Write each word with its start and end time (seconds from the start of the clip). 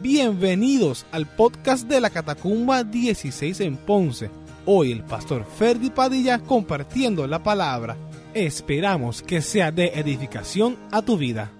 Bienvenidos 0.00 1.06
al 1.10 1.24
podcast 1.24 1.88
de 1.88 2.02
la 2.02 2.10
Catacumba 2.10 2.84
16 2.84 3.60
en 3.60 3.78
Ponce. 3.78 4.30
Hoy 4.66 4.92
el 4.92 5.02
pastor 5.02 5.46
Ferdi 5.46 5.88
Padilla 5.88 6.38
compartiendo 6.38 7.26
la 7.26 7.42
palabra. 7.42 7.96
Esperamos 8.34 9.22
que 9.22 9.40
sea 9.40 9.72
de 9.72 9.86
edificación 9.94 10.76
a 10.90 11.00
tu 11.00 11.16
vida. 11.16 11.50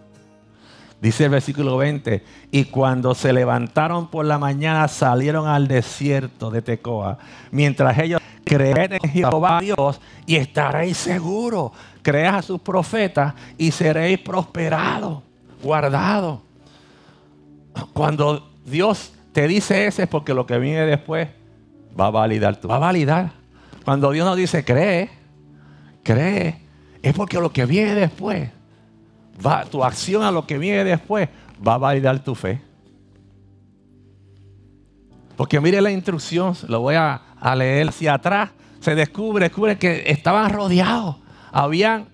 Dice 1.00 1.24
el 1.24 1.30
versículo 1.30 1.78
20, 1.78 2.22
y 2.50 2.64
cuando 2.66 3.14
se 3.14 3.32
levantaron 3.32 4.10
por 4.10 4.26
la 4.26 4.38
mañana 4.38 4.86
salieron 4.88 5.48
al 5.48 5.66
desierto 5.66 6.50
de 6.50 6.60
Tecoa, 6.60 7.18
mientras 7.50 7.98
ellos 7.98 8.20
creen 8.44 8.98
en 9.02 9.10
Jehová 9.10 9.60
Dios 9.60 9.98
y 10.26 10.36
estaréis 10.36 10.98
seguros, 10.98 11.72
creas 12.02 12.34
a 12.34 12.42
sus 12.42 12.60
profetas 12.60 13.32
y 13.56 13.70
seréis 13.70 14.18
prosperados, 14.18 15.22
guardados. 15.62 16.45
Cuando 17.92 18.50
Dios 18.64 19.12
te 19.32 19.46
dice 19.46 19.86
eso 19.86 20.02
es 20.02 20.08
porque 20.08 20.32
lo 20.32 20.46
que 20.46 20.58
viene 20.58 20.86
después 20.86 21.28
va 21.98 22.06
a 22.06 22.10
validar 22.10 22.56
tú. 22.56 22.68
Va 22.68 22.76
a 22.76 22.80
validar. 22.80 23.32
Cuando 23.84 24.10
Dios 24.10 24.26
nos 24.26 24.36
dice 24.36 24.64
cree, 24.64 25.10
cree, 26.02 26.60
es 27.02 27.14
porque 27.14 27.38
lo 27.38 27.52
que 27.52 27.66
viene 27.66 27.94
después, 27.94 28.50
va, 29.44 29.64
tu 29.64 29.84
acción 29.84 30.22
a 30.22 30.30
lo 30.30 30.46
que 30.46 30.58
viene 30.58 30.84
después 30.84 31.28
va 31.66 31.74
a 31.74 31.78
validar 31.78 32.18
tu 32.24 32.34
fe. 32.34 32.60
Porque 35.36 35.60
mire 35.60 35.82
la 35.82 35.90
instrucción, 35.90 36.56
lo 36.68 36.80
voy 36.80 36.94
a, 36.94 37.20
a 37.38 37.54
leer 37.54 37.90
hacia 37.90 38.14
atrás. 38.14 38.50
Se 38.80 38.94
descubre, 38.94 39.44
descubre 39.44 39.76
que 39.76 40.04
estaban 40.06 40.50
rodeados. 40.50 41.16
Habían 41.52 42.08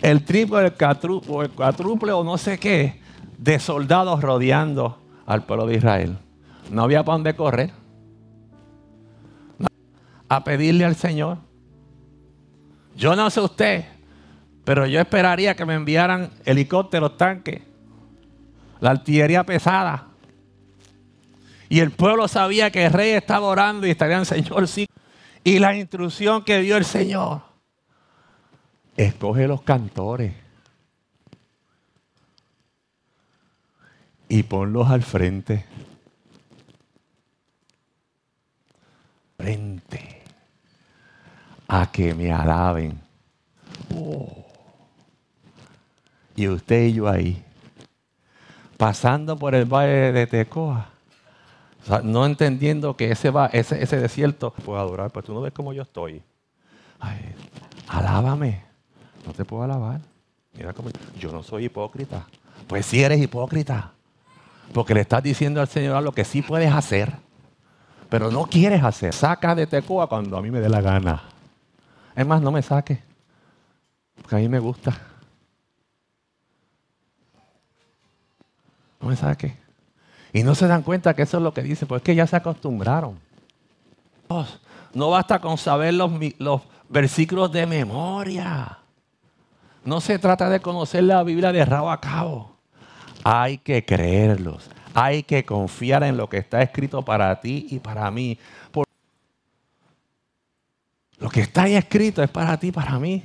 el 0.00 0.24
triple, 0.24 0.66
el 0.66 0.72
cuádruple, 0.72 1.46
el 1.46 1.50
cuádruple 1.50 2.12
o 2.12 2.22
no 2.22 2.38
sé 2.38 2.58
qué 2.58 3.01
de 3.42 3.58
soldados 3.58 4.20
rodeando 4.20 4.98
al 5.26 5.42
pueblo 5.42 5.66
de 5.66 5.74
Israel. 5.74 6.16
No 6.70 6.84
había 6.84 7.02
para 7.02 7.14
dónde 7.14 7.34
correr. 7.34 7.72
A 10.28 10.44
pedirle 10.44 10.84
al 10.84 10.94
Señor. 10.94 11.38
Yo 12.94 13.16
no 13.16 13.28
sé 13.30 13.40
usted, 13.40 13.84
pero 14.64 14.86
yo 14.86 15.00
esperaría 15.00 15.56
que 15.56 15.64
me 15.64 15.74
enviaran 15.74 16.30
helicópteros, 16.44 17.16
tanques, 17.16 17.62
la 18.80 18.90
artillería 18.90 19.44
pesada. 19.44 20.06
Y 21.68 21.80
el 21.80 21.90
pueblo 21.90 22.28
sabía 22.28 22.70
que 22.70 22.86
el 22.86 22.92
rey 22.92 23.10
estaba 23.10 23.46
orando 23.46 23.88
y 23.88 23.90
estarían, 23.90 24.24
Señor, 24.24 24.68
sí. 24.68 24.86
Y 25.42 25.58
la 25.58 25.74
instrucción 25.74 26.44
que 26.44 26.60
dio 26.60 26.76
el 26.76 26.84
Señor, 26.84 27.40
escoge 28.96 29.48
los 29.48 29.62
cantores 29.62 30.41
y 34.32 34.44
ponlos 34.44 34.88
al 34.88 35.02
frente. 35.02 35.66
Frente 39.36 40.22
a 41.68 41.92
que 41.92 42.14
me 42.14 42.32
alaben. 42.32 42.98
Oh. 43.94 44.46
Y 46.34 46.48
usted 46.48 46.84
y 46.84 46.94
yo 46.94 47.08
ahí, 47.08 47.44
pasando 48.78 49.36
por 49.36 49.54
el 49.54 49.66
valle 49.66 50.12
de 50.12 50.26
Tecoa, 50.26 50.88
no 52.02 52.24
entendiendo 52.24 52.96
que 52.96 53.10
ese, 53.10 53.28
va, 53.28 53.48
ese, 53.48 53.82
ese 53.82 53.98
desierto 53.98 54.52
puedo 54.64 54.80
adorar, 54.80 55.10
pues 55.10 55.26
tú 55.26 55.34
no 55.34 55.42
ves 55.42 55.52
cómo 55.52 55.74
yo 55.74 55.82
estoy. 55.82 56.22
Ay, 56.98 57.18
alábame. 57.86 58.64
No 59.26 59.34
te 59.34 59.44
puedo 59.44 59.62
alabar. 59.62 60.00
Mira 60.54 60.72
cómo 60.72 60.88
yo 61.18 61.30
no 61.32 61.42
soy 61.42 61.66
hipócrita. 61.66 62.26
Pues 62.66 62.86
si 62.86 63.02
eres 63.02 63.20
hipócrita. 63.20 63.92
Porque 64.72 64.94
le 64.94 65.00
estás 65.00 65.22
diciendo 65.22 65.60
al 65.60 65.68
Señor 65.68 66.02
lo 66.02 66.12
que 66.12 66.24
sí 66.24 66.42
puedes 66.42 66.72
hacer, 66.72 67.12
pero 68.08 68.30
no 68.30 68.44
quieres 68.44 68.82
hacer. 68.82 69.12
Saca 69.12 69.54
de 69.54 69.66
Tecoa 69.66 70.08
cuando 70.08 70.36
a 70.36 70.42
mí 70.42 70.50
me 70.50 70.60
dé 70.60 70.68
la 70.68 70.80
gana. 70.80 71.22
Es 72.14 72.26
más, 72.26 72.40
no 72.42 72.50
me 72.50 72.62
saque. 72.62 73.02
Porque 74.16 74.36
a 74.36 74.38
mí 74.38 74.48
me 74.48 74.58
gusta. 74.58 74.96
No 79.00 79.08
me 79.08 79.16
saque. 79.16 79.56
Y 80.32 80.42
no 80.42 80.54
se 80.54 80.66
dan 80.66 80.82
cuenta 80.82 81.14
que 81.14 81.22
eso 81.22 81.36
es 81.36 81.42
lo 81.42 81.52
que 81.52 81.62
dicen, 81.62 81.88
porque 81.88 82.02
es 82.02 82.04
que 82.04 82.14
ya 82.14 82.26
se 82.26 82.36
acostumbraron. 82.36 83.18
No 84.94 85.10
basta 85.10 85.40
con 85.40 85.58
saber 85.58 85.94
los, 85.94 86.10
los 86.38 86.62
versículos 86.88 87.52
de 87.52 87.66
memoria. 87.66 88.78
No 89.84 90.00
se 90.00 90.18
trata 90.18 90.48
de 90.48 90.60
conocer 90.60 91.04
la 91.04 91.22
Biblia 91.22 91.52
de 91.52 91.64
rabo 91.64 91.90
a 91.90 92.00
cabo. 92.00 92.56
Hay 93.24 93.58
que 93.58 93.84
creerlos. 93.84 94.70
Hay 94.94 95.22
que 95.22 95.44
confiar 95.44 96.02
en 96.02 96.16
lo 96.16 96.28
que 96.28 96.38
está 96.38 96.62
escrito 96.62 97.02
para 97.02 97.40
ti 97.40 97.66
y 97.70 97.78
para 97.78 98.10
mí. 98.10 98.38
lo 101.18 101.28
que 101.30 101.40
está 101.40 101.62
ahí 101.62 101.76
escrito 101.76 102.20
es 102.20 102.30
para 102.30 102.58
ti 102.58 102.68
y 102.68 102.72
para 102.72 102.98
mí. 102.98 103.22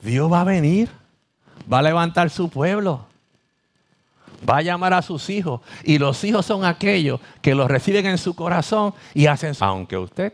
Dios 0.00 0.32
va 0.32 0.40
a 0.40 0.44
venir. 0.44 0.88
Va 1.70 1.80
a 1.80 1.82
levantar 1.82 2.30
su 2.30 2.48
pueblo. 2.48 3.06
Va 4.48 4.58
a 4.58 4.62
llamar 4.62 4.94
a 4.94 5.02
sus 5.02 5.28
hijos. 5.28 5.60
Y 5.84 5.98
los 5.98 6.24
hijos 6.24 6.46
son 6.46 6.64
aquellos 6.64 7.20
que 7.42 7.54
los 7.54 7.68
reciben 7.68 8.06
en 8.06 8.18
su 8.18 8.34
corazón 8.34 8.94
y 9.12 9.26
hacen, 9.26 9.54
aunque 9.60 9.98
usted 9.98 10.32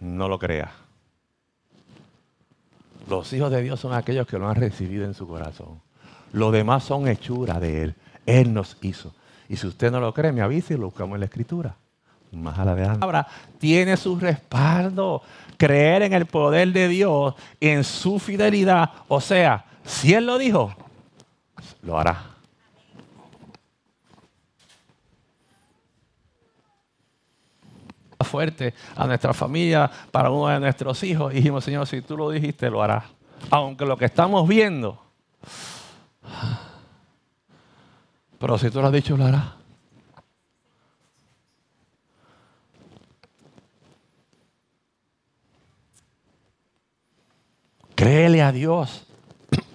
no 0.00 0.28
lo 0.28 0.38
crea. 0.38 0.72
Los 3.08 3.32
hijos 3.32 3.50
de 3.50 3.62
Dios 3.62 3.80
son 3.80 3.92
aquellos 3.94 4.26
que 4.26 4.38
lo 4.38 4.48
han 4.48 4.56
recibido 4.56 5.04
en 5.04 5.14
su 5.14 5.26
corazón. 5.26 5.80
Los 6.32 6.52
demás 6.52 6.84
son 6.84 7.08
hechura 7.08 7.60
de 7.60 7.82
Él. 7.82 7.94
Él 8.26 8.52
nos 8.52 8.76
hizo. 8.82 9.14
Y 9.48 9.56
si 9.56 9.66
usted 9.66 9.90
no 9.90 10.00
lo 10.00 10.12
cree, 10.12 10.32
me 10.32 10.42
avisa 10.42 10.74
y 10.74 10.76
lo 10.76 10.86
buscamos 10.86 11.16
en 11.16 11.20
la 11.20 11.26
escritura. 11.26 11.76
Más 12.32 12.58
adelante. 12.58 12.98
Ahora, 13.02 13.26
tiene 13.58 13.96
su 13.96 14.18
respaldo. 14.18 15.22
Creer 15.56 16.02
en 16.02 16.12
el 16.12 16.26
poder 16.26 16.72
de 16.72 16.88
Dios, 16.88 17.34
en 17.60 17.82
su 17.84 18.18
fidelidad. 18.18 18.90
O 19.08 19.20
sea, 19.20 19.64
si 19.84 20.12
Él 20.12 20.26
lo 20.26 20.38
dijo, 20.38 20.74
lo 21.82 21.98
hará. 21.98 22.38
fuerte 28.28 28.74
a 28.94 29.06
nuestra 29.06 29.32
familia, 29.32 29.90
para 30.10 30.30
uno 30.30 30.48
de 30.48 30.60
nuestros 30.60 31.02
hijos. 31.02 31.32
Y 31.32 31.36
dijimos, 31.36 31.64
Señor, 31.64 31.86
si 31.86 32.02
tú 32.02 32.16
lo 32.16 32.30
dijiste, 32.30 32.70
lo 32.70 32.82
harás. 32.82 33.04
Aunque 33.50 33.86
lo 33.86 33.96
que 33.96 34.04
estamos 34.04 34.46
viendo, 34.46 35.00
pero 38.38 38.58
si 38.58 38.70
tú 38.70 38.80
lo 38.80 38.86
has 38.86 38.92
dicho, 38.92 39.16
lo 39.16 39.24
harás. 39.24 39.58
Créele 47.94 48.42
a 48.42 48.52
Dios. 48.52 49.07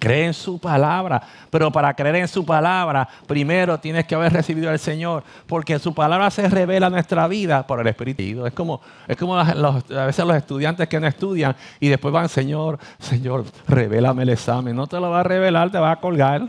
Cree 0.04 0.26
en 0.26 0.34
su 0.34 0.58
palabra, 0.58 1.22
pero 1.48 1.72
para 1.72 1.94
creer 1.94 2.16
en 2.16 2.28
su 2.28 2.44
palabra, 2.44 3.08
primero 3.26 3.80
tienes 3.80 4.04
que 4.04 4.14
haber 4.14 4.34
recibido 4.34 4.68
al 4.68 4.78
Señor, 4.78 5.24
porque 5.46 5.78
su 5.78 5.94
palabra 5.94 6.30
se 6.30 6.46
revela 6.46 6.90
nuestra 6.90 7.26
vida 7.26 7.66
por 7.66 7.80
el 7.80 7.86
Espíritu. 7.86 8.44
Es 8.44 8.52
como, 8.52 8.82
es 9.08 9.16
como 9.16 9.38
a 9.38 10.04
veces 10.04 10.26
los 10.26 10.36
estudiantes 10.36 10.88
que 10.88 11.00
no 11.00 11.06
estudian 11.06 11.56
y 11.80 11.88
después 11.88 12.12
van, 12.12 12.28
Señor, 12.28 12.78
Señor, 12.98 13.46
revélame 13.66 14.24
el 14.24 14.28
examen. 14.28 14.76
No 14.76 14.86
te 14.86 15.00
lo 15.00 15.08
va 15.08 15.20
a 15.20 15.22
revelar, 15.22 15.70
te 15.70 15.78
va 15.78 15.92
a 15.92 15.96
colgar. 15.96 16.48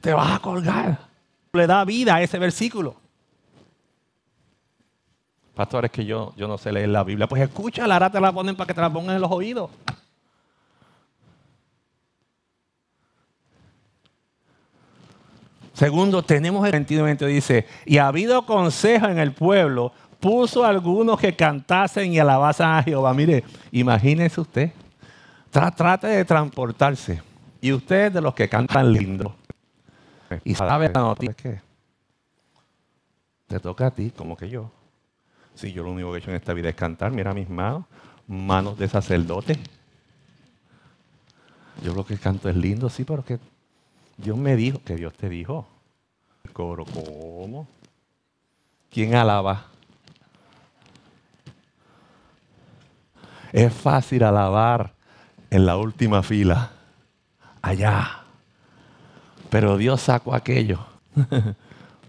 Te 0.00 0.12
vas 0.12 0.36
a 0.36 0.38
colgar. 0.38 0.98
Le 1.52 1.66
da 1.66 1.84
vida 1.84 2.14
a 2.14 2.22
ese 2.22 2.38
versículo. 2.38 3.05
Pastores, 5.56 5.90
que 5.90 6.04
yo, 6.04 6.34
yo 6.36 6.46
no 6.46 6.58
sé 6.58 6.70
leer 6.70 6.90
la 6.90 7.02
Biblia. 7.02 7.26
Pues 7.26 7.40
escúchala, 7.40 7.94
ahora 7.94 8.10
te 8.10 8.20
la 8.20 8.30
ponen 8.30 8.54
para 8.54 8.66
que 8.66 8.74
te 8.74 8.80
la 8.82 8.92
pongan 8.92 9.16
en 9.16 9.22
los 9.22 9.30
oídos. 9.30 9.70
Segundo, 15.72 16.22
tenemos 16.22 16.66
el 16.66 16.72
21 16.72 17.26
dice, 17.28 17.66
y 17.86 17.96
ha 17.96 18.08
habido 18.08 18.44
consejo 18.44 19.06
en 19.06 19.18
el 19.18 19.32
pueblo, 19.32 19.92
puso 20.20 20.62
algunos 20.62 21.18
que 21.18 21.34
cantasen 21.34 22.12
y 22.12 22.18
alabasen 22.18 22.66
a 22.66 22.82
Jehová. 22.82 23.14
Mire, 23.14 23.42
imagínese 23.72 24.38
usted, 24.38 24.72
trate 25.50 26.06
de 26.06 26.24
transportarse. 26.26 27.22
Y 27.62 27.72
usted 27.72 28.12
de 28.12 28.20
los 28.20 28.34
que 28.34 28.46
cantan 28.46 28.92
lindo. 28.92 29.34
Y 30.44 30.54
sabe 30.54 30.90
la 30.92 31.00
noticia 31.00 31.34
que 31.34 31.60
te 33.46 33.58
toca 33.58 33.86
a 33.86 33.90
ti 33.90 34.10
como 34.14 34.36
que 34.36 34.50
yo. 34.50 34.70
Si 35.56 35.72
yo 35.72 35.82
lo 35.82 35.90
único 35.90 36.10
que 36.10 36.18
he 36.18 36.20
hecho 36.20 36.30
en 36.30 36.36
esta 36.36 36.52
vida 36.52 36.68
es 36.68 36.76
cantar, 36.76 37.10
mira 37.12 37.32
mis 37.32 37.48
manos, 37.48 37.86
manos 38.28 38.78
de 38.78 38.88
sacerdote. 38.88 39.58
Yo 41.82 41.94
lo 41.94 42.04
que 42.04 42.18
canto 42.18 42.48
es 42.50 42.56
lindo, 42.56 42.90
sí, 42.90 43.04
pero 43.04 43.24
que 43.24 43.38
Dios 44.18 44.36
me 44.36 44.54
dijo, 44.54 44.80
que 44.84 44.96
Dios 44.96 45.14
te 45.14 45.30
dijo. 45.30 45.66
El 46.44 46.52
coro, 46.52 46.84
¿cómo? 46.84 47.66
¿Quién 48.90 49.14
alaba? 49.14 49.64
Es 53.52 53.72
fácil 53.72 54.24
alabar 54.24 54.92
en 55.48 55.64
la 55.64 55.78
última 55.78 56.22
fila, 56.22 56.70
allá. 57.62 58.24
Pero 59.48 59.78
Dios 59.78 60.02
sacó 60.02 60.34
aquello. 60.34 60.86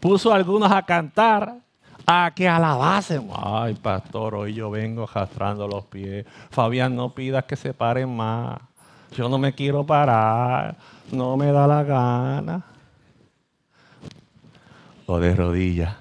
Puso 0.01 0.33
a 0.33 0.35
algunos 0.35 0.71
a 0.71 0.83
cantar, 0.83 1.66
a 2.09 2.31
que 2.33 2.47
alabasen. 2.47 3.29
Ay, 3.35 3.73
pastor, 3.75 4.35
hoy 4.35 4.53
yo 4.53 4.71
vengo 4.71 5.03
arrastrando 5.03 5.67
los 5.67 5.83
pies. 5.85 6.25
Fabián, 6.49 6.95
no 6.95 7.13
pidas 7.13 7.43
que 7.43 7.57
se 7.57 7.73
paren 7.73 8.15
más. 8.15 8.57
Yo 9.11 9.27
no 9.27 9.37
me 9.37 9.53
quiero 9.53 9.85
parar. 9.85 10.77
No 11.11 11.35
me 11.35 11.51
da 11.51 11.67
la 11.67 11.83
gana. 11.83 12.63
O 15.05 15.19
de 15.19 15.35
rodillas. 15.35 15.95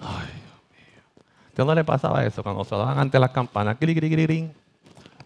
Ay, 0.00 0.26
Dios 0.26 0.62
mío. 0.70 1.24
¿Usted 1.48 1.64
no 1.64 1.74
le 1.74 1.82
pasaba 1.84 2.24
eso 2.24 2.42
cuando 2.44 2.64
se 2.64 2.76
daban 2.76 2.98
ante 2.98 3.18
las 3.18 3.30
campanas? 3.30 3.76
Cri, 3.78 3.92
cri, 3.92 4.08
cri, 4.08 4.24
cri. 4.24 4.52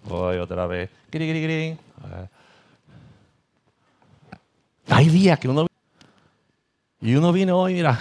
Hoy 0.09 0.39
otra 0.39 0.67
vez. 0.67 0.89
Cri, 1.11 1.29
cri, 1.29 1.45
cri. 1.45 1.79
Hay 4.89 5.09
días 5.11 5.39
que 5.39 5.49
uno... 5.49 5.67
Y 7.01 7.15
uno 7.15 7.31
viene 7.33 7.53
hoy, 7.53 7.75
mira. 7.75 7.99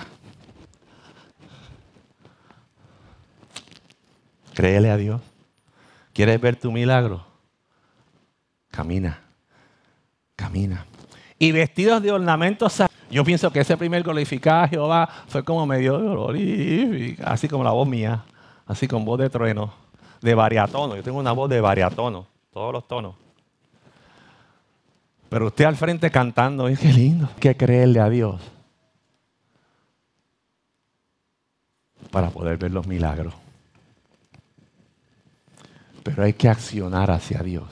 Créele 4.53 4.89
a 4.89 4.98
Dios. 4.98 5.21
¿Quieres 6.13 6.39
ver 6.42 6.56
tu 6.56 6.71
milagro? 6.71 7.25
Camina. 8.69 9.19
Camina. 10.36 10.86
Y 11.39 11.51
vestidos 11.51 12.01
de 12.01 12.12
ornamentos. 12.12 12.83
Yo 13.09 13.24
pienso 13.24 13.51
que 13.51 13.59
ese 13.59 13.75
primer 13.77 14.03
glorificado 14.03 14.63
a 14.63 14.68
Jehová 14.68 15.09
fue 15.27 15.44
como 15.44 15.65
medio 15.65 16.30
así 17.24 17.48
como 17.48 17.63
la 17.63 17.71
voz 17.71 17.88
mía, 17.88 18.24
así 18.65 18.88
con 18.88 19.03
voz 19.03 19.19
de 19.19 19.30
trueno, 19.30 19.74
de 20.21 20.33
variatono. 20.33 20.95
Yo 20.95 21.03
tengo 21.03 21.19
una 21.19 21.31
voz 21.31 21.50
de 21.50 21.59
variatono, 21.59 22.27
todos 22.51 22.71
los 22.71 22.88
tonos. 22.88 23.15
Pero 25.30 25.48
usted 25.48 25.65
al 25.65 25.75
frente 25.75 26.12
cantando, 26.12 26.65
qué 26.65 26.94
lindo. 26.94 27.27
Hay 27.27 27.39
que 27.39 27.57
creerle 27.57 28.00
a 28.00 28.09
Dios 28.09 28.42
para 32.12 32.30
poder 32.30 32.57
ver 32.57 32.71
los 32.71 32.86
milagros. 32.86 33.33
Pero 36.03 36.24
hay 36.24 36.33
que 36.33 36.50
accionar 36.50 37.12
hacia 37.12 37.39
Dios 37.44 37.69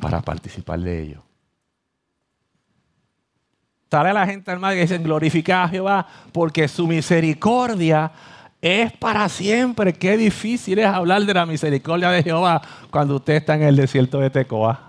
para 0.00 0.22
participar 0.22 0.80
de 0.80 1.02
ello. 1.02 1.22
Sale 3.90 4.12
la 4.12 4.26
gente 4.26 4.50
al 4.50 4.58
mar 4.58 4.76
y 4.76 4.80
dicen, 4.80 5.02
glorifica 5.02 5.64
a 5.64 5.68
Jehová 5.68 6.06
porque 6.32 6.66
su 6.66 6.86
misericordia 6.86 8.10
es 8.60 8.92
para 8.92 9.28
siempre. 9.28 9.92
Qué 9.92 10.16
difícil 10.16 10.78
es 10.80 10.86
hablar 10.86 11.22
de 11.22 11.34
la 11.34 11.46
misericordia 11.46 12.10
de 12.10 12.22
Jehová 12.22 12.60
cuando 12.90 13.16
usted 13.16 13.34
está 13.34 13.54
en 13.54 13.62
el 13.62 13.76
desierto 13.76 14.18
de 14.18 14.30
Tecoa. 14.30 14.80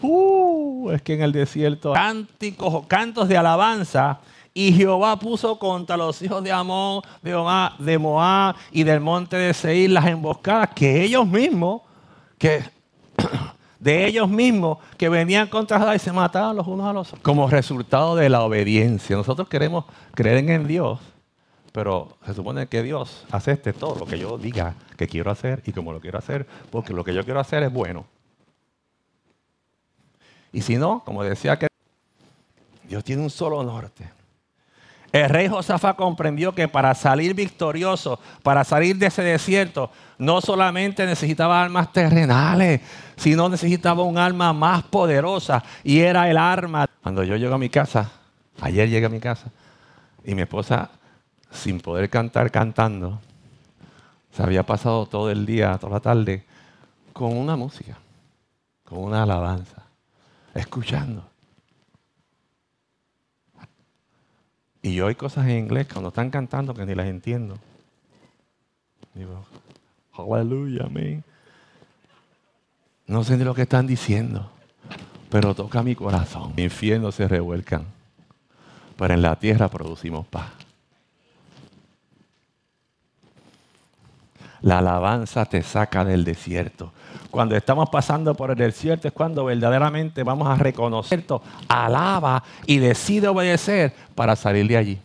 Uh, 0.00 0.90
es 0.92 1.02
que 1.02 1.14
en 1.14 1.22
el 1.22 1.32
desierto 1.32 1.92
cánticos 1.92 2.72
o 2.72 2.86
cantos 2.86 3.28
de 3.28 3.36
alabanza 3.36 4.20
y 4.56 4.72
Jehová 4.72 5.18
puso 5.18 5.58
contra 5.58 5.98
los 5.98 6.22
hijos 6.22 6.42
de 6.42 6.50
Amón, 6.50 7.02
de, 7.20 7.30
de 7.78 7.98
Moab 7.98 8.56
y 8.72 8.84
del 8.84 9.00
monte 9.00 9.36
de 9.36 9.52
Seir 9.52 9.90
las 9.90 10.06
emboscadas 10.06 10.70
que 10.74 11.02
ellos 11.02 11.26
mismos, 11.26 11.82
que 12.38 12.62
de 13.78 14.06
ellos 14.06 14.30
mismos 14.30 14.78
que 14.96 15.10
venían 15.10 15.48
contra 15.48 15.78
Judá 15.78 15.94
y 15.94 15.98
se 15.98 16.10
mataban 16.10 16.56
los 16.56 16.66
unos 16.66 16.86
a 16.86 16.94
los 16.94 17.08
otros. 17.08 17.22
Como 17.22 17.50
resultado 17.50 18.16
de 18.16 18.30
la 18.30 18.44
obediencia. 18.44 19.14
Nosotros 19.14 19.46
queremos 19.46 19.84
creer 20.14 20.48
en 20.48 20.66
Dios, 20.66 21.00
pero 21.72 22.16
se 22.24 22.32
supone 22.32 22.66
que 22.66 22.82
Dios 22.82 23.26
acepte 23.30 23.74
todo 23.74 23.96
lo 23.96 24.06
que 24.06 24.18
yo 24.18 24.38
diga 24.38 24.74
que 24.96 25.06
quiero 25.06 25.30
hacer 25.30 25.62
y 25.66 25.72
como 25.72 25.92
lo 25.92 26.00
quiero 26.00 26.16
hacer, 26.16 26.46
porque 26.70 26.94
lo 26.94 27.04
que 27.04 27.12
yo 27.12 27.24
quiero 27.26 27.40
hacer 27.40 27.62
es 27.62 27.70
bueno. 27.70 28.06
Y 30.50 30.62
si 30.62 30.76
no, 30.76 31.02
como 31.04 31.22
decía 31.22 31.58
que 31.58 31.66
Dios 32.88 33.04
tiene 33.04 33.22
un 33.22 33.28
solo 33.28 33.62
norte. 33.62 34.15
El 35.16 35.30
rey 35.30 35.48
Josafá 35.48 35.94
comprendió 35.94 36.54
que 36.54 36.68
para 36.68 36.94
salir 36.94 37.34
victorioso, 37.34 38.20
para 38.42 38.64
salir 38.64 38.96
de 38.98 39.06
ese 39.06 39.22
desierto, 39.22 39.90
no 40.18 40.42
solamente 40.42 41.06
necesitaba 41.06 41.62
armas 41.62 41.90
terrenales, 41.90 42.82
sino 43.16 43.48
necesitaba 43.48 44.02
un 44.02 44.18
arma 44.18 44.52
más 44.52 44.82
poderosa 44.82 45.64
y 45.82 46.00
era 46.00 46.28
el 46.30 46.36
arma. 46.36 46.86
Cuando 47.02 47.24
yo 47.24 47.36
llego 47.36 47.54
a 47.54 47.58
mi 47.58 47.70
casa, 47.70 48.10
ayer 48.60 48.90
llegué 48.90 49.06
a 49.06 49.08
mi 49.08 49.20
casa 49.20 49.50
y 50.22 50.34
mi 50.34 50.42
esposa, 50.42 50.90
sin 51.50 51.80
poder 51.80 52.10
cantar, 52.10 52.50
cantando, 52.50 53.18
se 54.32 54.42
había 54.42 54.64
pasado 54.64 55.06
todo 55.06 55.30
el 55.30 55.46
día, 55.46 55.78
toda 55.78 55.94
la 55.94 56.00
tarde, 56.00 56.44
con 57.14 57.34
una 57.34 57.56
música, 57.56 57.96
con 58.84 58.98
una 58.98 59.22
alabanza 59.22 59.82
escuchando. 60.54 61.35
Y 64.86 64.94
yo 64.94 65.08
hay 65.08 65.16
cosas 65.16 65.48
en 65.48 65.58
inglés 65.58 65.88
cuando 65.92 66.10
están 66.10 66.30
cantando 66.30 66.72
que 66.72 66.86
ni 66.86 66.94
las 66.94 67.08
entiendo. 67.08 67.58
Digo, 69.14 69.44
aleluya, 70.16 70.84
amén. 70.84 71.24
No 73.08 73.24
sé 73.24 73.36
ni 73.36 73.42
lo 73.42 73.52
que 73.52 73.62
están 73.62 73.88
diciendo, 73.88 74.48
pero 75.28 75.56
toca 75.56 75.82
mi 75.82 75.96
corazón. 75.96 76.52
El 76.56 76.62
infierno 76.62 77.10
se 77.10 77.26
revuelcan, 77.26 77.84
pero 78.96 79.14
en 79.14 79.22
la 79.22 79.34
tierra 79.40 79.66
producimos 79.66 80.24
paz. 80.28 80.52
La 84.62 84.78
alabanza 84.78 85.44
te 85.44 85.62
saca 85.62 86.04
del 86.04 86.24
desierto. 86.24 86.92
Cuando 87.30 87.56
estamos 87.56 87.90
pasando 87.90 88.34
por 88.34 88.50
el 88.50 88.56
desierto 88.56 89.08
es 89.08 89.14
cuando 89.14 89.44
verdaderamente 89.44 90.22
vamos 90.22 90.48
a 90.48 90.56
reconocer, 90.56 91.24
alaba 91.68 92.42
y 92.66 92.78
decide 92.78 93.28
obedecer 93.28 93.94
para 94.14 94.36
salir 94.36 94.66
de 94.68 94.76
allí. 94.76 94.98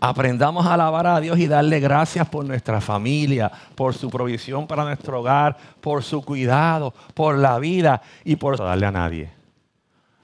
Aprendamos 0.00 0.66
a 0.66 0.74
alabar 0.74 1.06
a 1.06 1.20
Dios 1.20 1.38
y 1.38 1.46
darle 1.46 1.80
gracias 1.80 2.28
por 2.28 2.44
nuestra 2.44 2.80
familia, 2.82 3.50
por 3.74 3.94
su 3.94 4.10
provisión 4.10 4.66
para 4.66 4.84
nuestro 4.84 5.20
hogar, 5.20 5.56
por 5.80 6.02
su 6.02 6.22
cuidado, 6.22 6.92
por 7.14 7.38
la 7.38 7.58
vida 7.58 8.02
y 8.22 8.36
por 8.36 8.58
darle 8.58 8.86
a 8.86 8.90
nadie 8.90 9.44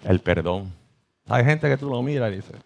el 0.04 0.20
perdón. 0.20 0.72
Hay 1.28 1.44
gente 1.44 1.68
que 1.68 1.76
tú 1.76 1.88
lo 1.88 2.02
miras 2.02 2.32
y 2.32 2.36
dices, 2.36 2.56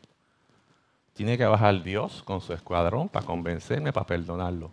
tiene 1.15 1.39
que 1.39 1.47
bajar 1.47 1.83
Dios 1.83 2.23
con 2.25 2.41
su 2.41 2.53
escuadrón 2.53 3.09
para 3.09 3.25
convencerme, 3.25 3.93
para 3.93 4.07
perdonarlo. 4.07 4.71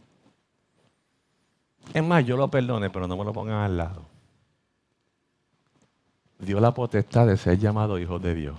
Es 1.93 2.03
más, 2.03 2.25
yo 2.25 2.35
lo 2.35 2.49
perdone, 2.49 2.89
pero 2.89 3.07
no 3.07 3.15
me 3.15 3.23
lo 3.23 3.31
pongan 3.31 3.63
al 3.63 3.77
lado. 3.77 4.03
Dio 6.39 6.59
la 6.59 6.73
potestad 6.73 7.27
de 7.27 7.37
ser 7.37 7.59
llamado 7.59 7.99
hijo 7.99 8.17
de 8.17 8.33
Dios. 8.33 8.55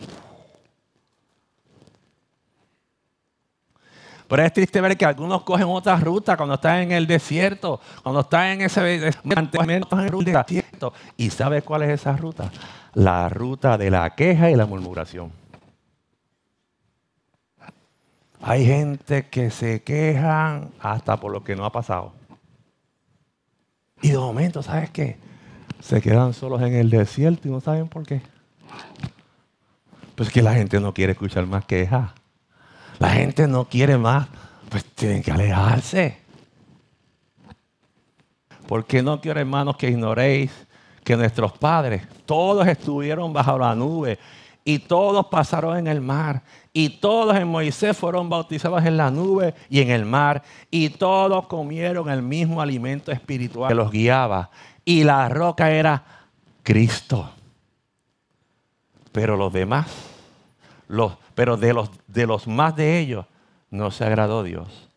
Pero 4.29 4.45
es 4.45 4.53
triste 4.53 4.81
ver 4.81 4.97
que 4.97 5.05
algunos 5.05 5.43
cogen 5.43 5.67
otra 5.67 5.97
ruta 5.97 6.37
cuando 6.37 6.55
están 6.55 6.79
en 6.79 6.93
el 6.93 7.07
desierto, 7.07 7.81
cuando 8.03 8.21
están 8.21 8.47
en 8.47 8.61
ese 8.63 8.81
desierto. 8.81 10.93
¿Y 11.17 11.31
sabe 11.31 11.63
cuál 11.63 11.83
es 11.83 11.91
esa 11.91 12.17
ruta? 12.17 12.51
La 12.95 13.29
ruta 13.29 13.77
de 13.77 13.91
la 13.91 14.09
queja 14.15 14.51
y 14.51 14.55
la 14.55 14.65
murmuración. 14.65 15.42
Hay 18.43 18.67
gente 18.67 19.27
que 19.29 19.51
se 19.51 19.83
quejan 19.83 20.73
hasta 20.81 21.17
por 21.17 21.31
lo 21.31 21.45
que 21.45 21.55
no 21.55 21.65
ha 21.65 21.71
pasado. 21.71 22.13
Y 24.03 24.11
de 24.11 24.19
momento, 24.19 24.63
¿sabes 24.63 24.91
qué? 24.91 25.17
Se 25.81 26.03
quedan 26.03 26.35
solos 26.35 26.61
en 26.63 26.75
el 26.75 26.91
desierto 26.91 27.47
y 27.47 27.53
no 27.53 27.61
saben 27.61 27.89
por 27.89 28.05
qué. 28.05 28.21
Pues 30.17 30.31
que 30.31 30.43
la 30.43 30.55
gente 30.55 30.81
no 30.81 30.93
quiere 30.93 31.13
escuchar 31.13 31.47
más 31.47 31.65
quejas. 31.65 32.11
La 32.99 33.11
gente 33.11 33.47
no 33.47 33.65
quiere 33.67 33.97
más. 33.97 34.27
Pues 34.69 34.85
tienen 34.87 35.23
que 35.23 35.31
alejarse. 35.31 36.19
Porque 38.67 39.03
no 39.03 39.21
quiero, 39.21 39.39
hermanos, 39.39 39.77
que 39.77 39.89
ignoréis 39.89 40.51
que 41.05 41.17
nuestros 41.17 41.53
padres, 41.53 42.03
todos 42.27 42.67
estuvieron 42.67 43.33
bajo 43.33 43.59
la 43.59 43.75
nube 43.75 44.19
y 44.65 44.79
todos 44.79 45.27
pasaron 45.27 45.77
en 45.77 45.87
el 45.87 46.01
mar, 46.01 46.43
y 46.73 46.89
todos 46.89 47.37
en 47.37 47.49
Moisés 47.49 47.97
fueron 47.97 48.29
bautizados 48.31 48.85
en 48.85 48.97
la 48.97 49.11
nube 49.11 49.55
y 49.69 49.81
en 49.81 49.91
el 49.91 50.05
mar, 50.05 50.43
y 50.71 50.89
todos 50.89 51.47
comieron 51.47 52.09
el 52.09 52.23
mismo 52.23 52.63
alimento 52.63 53.13
espiritual 53.13 53.69
que 53.69 53.75
los 53.75 53.91
guiaba, 53.91 54.51
y 54.85 55.05
la 55.05 55.29
roca 55.29 55.71
era 55.71 56.03
Cristo. 56.63 57.31
Pero 59.13 59.37
los 59.37 59.53
demás, 59.53 59.87
los, 60.89 61.13
pero 61.35 61.59
de 61.59 61.75
los, 61.75 61.91
de 62.07 62.27
los 62.27 62.47
más 62.49 62.75
de 62.75 62.99
ellos, 63.01 63.27
no 63.71 63.91
se 63.91 64.05
agradó 64.05 64.43
Dios. 64.43 64.89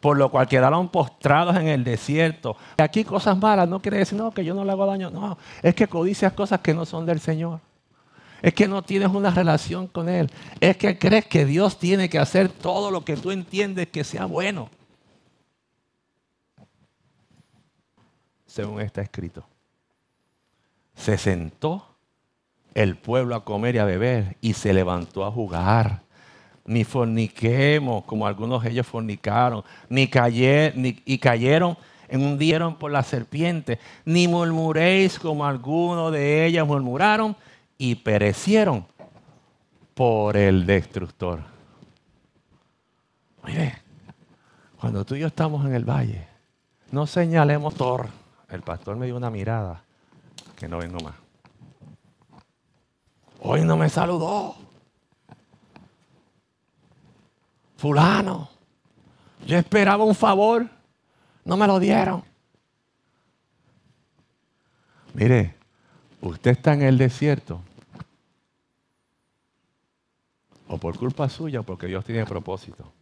Por 0.00 0.16
lo 0.16 0.30
cual 0.30 0.46
quedaron 0.46 0.88
postrados 0.88 1.56
en 1.56 1.66
el 1.66 1.82
desierto. 1.82 2.56
Aquí 2.78 3.02
cosas 3.02 3.36
malas 3.36 3.68
no 3.68 3.80
quiere 3.80 3.98
decir 3.98 4.16
no, 4.16 4.30
que 4.30 4.44
yo 4.44 4.54
no 4.54 4.64
le 4.64 4.70
hago 4.70 4.86
daño. 4.86 5.10
No, 5.10 5.36
es 5.60 5.74
que 5.74 5.88
codicias 5.88 6.32
cosas 6.32 6.60
que 6.60 6.72
no 6.72 6.86
son 6.86 7.04
del 7.04 7.18
Señor. 7.18 7.58
Es 8.40 8.54
que 8.54 8.68
no 8.68 8.82
tienes 8.82 9.08
una 9.08 9.30
relación 9.30 9.88
con 9.88 10.08
Él. 10.08 10.30
Es 10.60 10.76
que 10.76 10.98
crees 10.98 11.26
que 11.26 11.44
Dios 11.44 11.78
tiene 11.78 12.08
que 12.08 12.18
hacer 12.18 12.48
todo 12.48 12.90
lo 12.90 13.04
que 13.04 13.16
tú 13.16 13.30
entiendes 13.30 13.88
que 13.88 14.04
sea 14.04 14.26
bueno. 14.26 14.70
Según 18.46 18.80
está 18.80 19.02
escrito. 19.02 19.44
se 20.94 21.16
sentó 21.16 21.84
el 22.74 22.96
pueblo 22.96 23.34
a 23.34 23.44
comer 23.44 23.76
y 23.76 23.78
a 23.78 23.84
beber 23.84 24.36
y 24.40 24.54
se 24.54 24.72
levantó 24.72 25.24
a 25.24 25.30
jugar. 25.30 26.02
Ni 26.64 26.84
forniquemos 26.84 28.04
como 28.04 28.26
algunos 28.26 28.62
de 28.62 28.70
ellos 28.70 28.86
fornicaron, 28.86 29.64
ni, 29.88 30.10
ni 30.74 31.02
y 31.04 31.18
cayeron 31.18 31.76
en 32.08 32.22
un 32.22 32.38
dieron 32.38 32.76
por 32.76 32.90
la 32.90 33.02
serpiente, 33.02 33.78
ni 34.04 34.28
murmuréis 34.28 35.18
como 35.18 35.44
algunos 35.44 36.12
de 36.12 36.46
ellas 36.46 36.66
murmuraron 36.66 37.36
y 37.78 37.94
perecieron 37.94 38.86
por 39.94 40.36
el 40.36 40.66
destructor. 40.66 41.40
Mire, 43.44 43.82
cuando 44.78 45.04
tú 45.04 45.14
y 45.14 45.20
yo 45.20 45.28
estamos 45.28 45.64
en 45.64 45.74
el 45.74 45.84
valle, 45.84 46.28
no 46.90 47.06
señalemos 47.06 47.74
Thor. 47.74 48.08
El 48.48 48.62
pastor 48.62 48.96
me 48.96 49.06
dio 49.06 49.16
una 49.16 49.30
mirada 49.30 49.82
que 50.56 50.68
no 50.68 50.78
vengo 50.78 50.98
más. 51.00 51.14
Hoy 53.40 53.62
no 53.62 53.76
me 53.76 53.88
saludó. 53.88 54.56
Fulano, 57.76 58.50
yo 59.46 59.56
esperaba 59.56 60.02
un 60.02 60.14
favor, 60.14 60.68
no 61.44 61.56
me 61.56 61.66
lo 61.66 61.78
dieron. 61.78 62.24
Mire, 65.14 65.57
usted 66.20 66.52
está 66.52 66.74
en 66.74 66.82
el 66.82 66.98
desierto. 66.98 67.60
O 70.68 70.78
por 70.78 70.98
culpa 70.98 71.28
suya, 71.28 71.62
porque 71.62 71.86
Dios 71.86 72.04
tiene 72.04 72.26
propósito. 72.26 72.92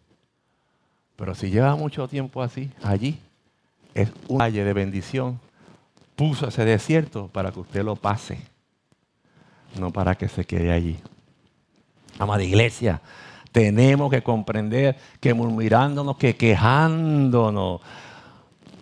Pero 1.17 1.35
si 1.35 1.51
lleva 1.51 1.75
mucho 1.75 2.07
tiempo 2.07 2.43
así, 2.43 2.71
allí, 2.83 3.19
es 3.95 4.11
un 4.29 4.39
valle 4.39 4.63
de 4.63 4.73
bendición. 4.73 5.41
Puso 6.15 6.49
ese 6.49 6.65
desierto 6.65 7.29
para 7.29 7.51
que 7.51 7.61
usted 7.61 7.83
lo 7.83 7.97
pase, 7.97 8.39
no 9.79 9.91
para 9.91 10.15
que 10.15 10.29
se 10.29 10.45
quede 10.45 10.73
allí. 10.73 10.99
Amada 12.19 12.43
iglesia, 12.43 13.01
tenemos 13.53 14.11
que 14.11 14.23
comprender 14.23 14.97
que 15.21 15.35
murmurándonos, 15.35 16.17
que 16.17 16.37
quejándonos, 16.37 17.81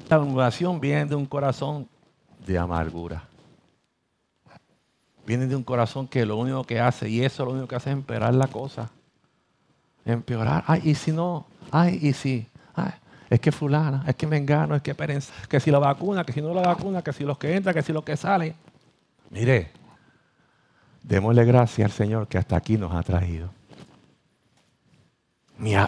la 0.09 0.19
murmuración 0.19 0.81
viene 0.81 1.07
de 1.07 1.15
un 1.15 1.27
corazón 1.27 1.89
de 2.47 2.59
amargura. 2.59 3.25
Viene 5.27 5.47
de 5.47 5.57
un 5.57 5.63
corazón 5.63 6.07
que 6.07 6.27
lo 6.27 6.37
único 6.37 6.65
que 6.65 6.81
hace, 6.81 7.09
y 7.09 7.25
eso 7.25 7.45
lo 7.45 7.53
único 7.53 7.67
que 7.67 7.77
hace 7.77 7.91
es 7.91 7.95
empeorar 7.95 8.35
la 8.35 8.47
cosa. 8.47 8.91
Empeorar. 10.05 10.65
Ay, 10.67 10.83
y 10.85 10.95
si 10.95 11.13
no, 11.13 11.47
ay, 11.71 11.99
y 12.03 12.13
si, 12.13 12.47
ay, 12.75 12.93
es 13.31 13.41
que 13.41 13.51
fulana, 13.51 14.05
es 14.07 14.17
que 14.17 14.27
me 14.27 14.37
engano, 14.37 14.75
es 14.75 14.83
que 14.83 14.95
que 15.49 15.61
si 15.61 15.71
la 15.71 15.79
vacuna, 15.79 16.25
que 16.25 16.33
si 16.33 16.43
no 16.43 16.53
la 16.53 16.63
vacuna, 16.63 17.03
que 17.03 17.13
si 17.13 17.25
los 17.25 17.39
que 17.39 17.57
entran, 17.57 17.75
que 17.75 17.83
si 17.83 17.93
los 17.93 18.05
que 18.05 18.17
salen. 18.17 18.55
Mire, 19.31 19.71
démosle 21.03 21.45
gracias 21.45 21.87
al 21.87 21.93
Señor 21.93 22.29
que 22.29 22.39
hasta 22.39 22.57
aquí 22.57 22.77
nos 22.77 22.95
ha 22.95 23.03
traído. 23.03 23.51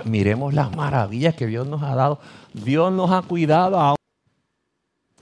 Miremos 0.05 0.55
las 0.55 0.75
maravillas 0.75 1.35
que 1.35 1.47
Dios 1.47 1.67
nos 1.67 1.83
ha 1.83 1.95
dado. 1.95 2.21
Dios 2.55 2.93
nos 2.93 3.11
ha 3.11 3.23
cuidado 3.23 3.79
ahora. 3.79 3.97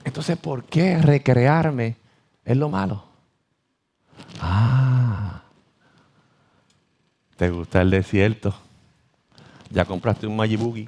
Entonces, 0.03 0.37
¿por 0.37 0.63
qué 0.63 0.99
recrearme 0.99 1.97
en 2.45 2.59
lo 2.59 2.69
malo? 2.69 3.14
Ah, 4.47 5.41
¿te 7.35 7.49
gusta 7.49 7.81
el 7.81 7.89
desierto? 7.89 8.53
¿Ya 9.71 9.85
compraste 9.85 10.27
un 10.27 10.35
Magibugi 10.35 10.87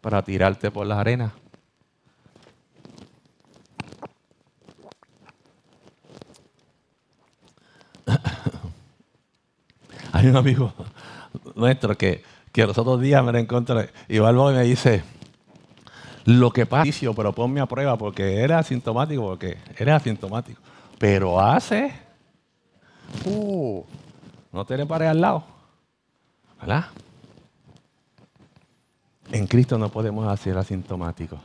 para 0.00 0.20
tirarte 0.22 0.72
por 0.72 0.84
las 0.86 0.98
arenas? 0.98 1.32
Hay 10.12 10.26
un 10.26 10.36
amigo 10.36 10.74
nuestro 11.54 11.96
que, 11.96 12.24
que 12.50 12.66
los 12.66 12.76
otros 12.76 13.00
días 13.00 13.24
me 13.24 13.30
lo 13.30 13.38
encontré 13.38 13.90
y 14.08 14.18
va 14.18 14.32
y 14.32 14.54
me 14.54 14.64
dice, 14.64 15.04
lo 16.24 16.50
que 16.50 16.66
pasa, 16.66 17.12
pero 17.14 17.32
ponme 17.32 17.60
a 17.60 17.66
prueba 17.66 17.96
porque 17.96 18.40
era 18.40 18.58
asintomático, 18.58 19.22
porque 19.22 19.58
era 19.78 19.94
asintomático. 19.94 20.60
Pero 20.98 21.40
hace, 21.40 21.92
uh, 23.26 23.84
no 24.52 24.64
te 24.64 24.76
le 24.76 24.86
pares 24.86 25.08
al 25.08 25.20
lado, 25.20 25.44
¿verdad? 26.60 26.86
En 29.30 29.46
Cristo 29.46 29.78
no 29.78 29.88
podemos 29.88 30.26
hacer 30.28 30.58
asintomáticos 30.58 31.40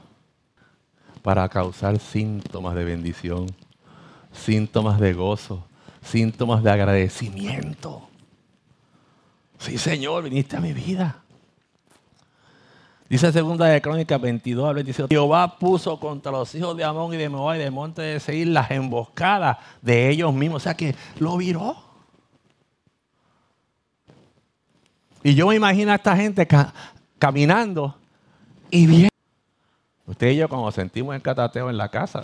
para 1.22 1.48
causar 1.50 2.00
síntomas 2.00 2.76
de 2.76 2.84
bendición, 2.84 3.48
síntomas 4.32 5.00
de 5.00 5.14
gozo, 5.14 5.66
síntomas 6.02 6.64
de 6.64 6.72
agradecimiento. 6.72 8.08
Sí, 9.60 9.78
Señor, 9.78 10.24
viniste 10.24 10.58
a 10.58 10.60
mi 10.60 10.74
vida. 10.74 11.24
Dice 13.10 13.32
segunda 13.32 13.68
de 13.68 13.82
Crónicas 13.82 14.20
22 14.20 14.68
al 14.68 14.76
27. 14.76 15.16
Jehová 15.16 15.58
puso 15.58 15.98
contra 15.98 16.32
los 16.32 16.54
hijos 16.56 16.76
de 16.76 16.84
Amón 16.84 17.14
y 17.14 17.18
de 17.18 17.30
Moab 17.30 17.56
y 17.56 17.60
de 17.60 17.72
monte 17.72 18.02
de 18.02 18.20
Seir 18.20 18.48
las 18.48 18.70
emboscadas 18.70 19.58
de 19.82 20.10
ellos 20.10 20.34
mismos. 20.34 20.58
O 20.58 20.64
sea 20.64 20.76
que 20.76 20.94
lo 21.20 21.38
viró. 21.38 21.78
Y 25.24 25.36
yo 25.36 25.48
me 25.48 25.56
imagino 25.56 25.92
a 25.92 25.96
esta 25.96 26.16
gente 26.18 26.46
caminando 27.18 27.96
y 28.70 28.86
bien. 28.88 29.10
Usted 30.06 30.32
y 30.32 30.38
yo 30.38 30.50
cuando 30.50 30.72
sentimos 30.72 31.16
el 31.16 31.22
catateo 31.22 31.70
en 31.70 31.78
la 31.78 31.90
casa. 31.90 32.24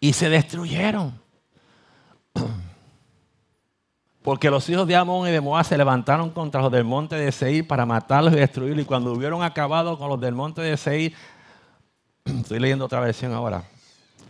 Y 0.00 0.12
se 0.12 0.28
destruyeron. 0.28 1.23
Porque 4.24 4.48
los 4.48 4.66
hijos 4.70 4.86
de 4.86 4.96
Amón 4.96 5.28
y 5.28 5.32
de 5.32 5.42
Moab 5.42 5.66
se 5.66 5.76
levantaron 5.76 6.30
contra 6.30 6.62
los 6.62 6.72
del 6.72 6.82
monte 6.82 7.14
de 7.14 7.30
Seir 7.30 7.68
para 7.68 7.84
matarlos 7.84 8.32
y 8.32 8.36
destruirlos. 8.36 8.80
Y 8.80 8.86
cuando 8.86 9.12
hubieron 9.12 9.42
acabado 9.42 9.98
con 9.98 10.08
los 10.08 10.18
del 10.18 10.34
monte 10.34 10.62
de 10.62 10.78
Seir, 10.78 11.14
estoy 12.24 12.58
leyendo 12.58 12.86
otra 12.86 13.00
versión 13.00 13.34
ahora. 13.34 13.64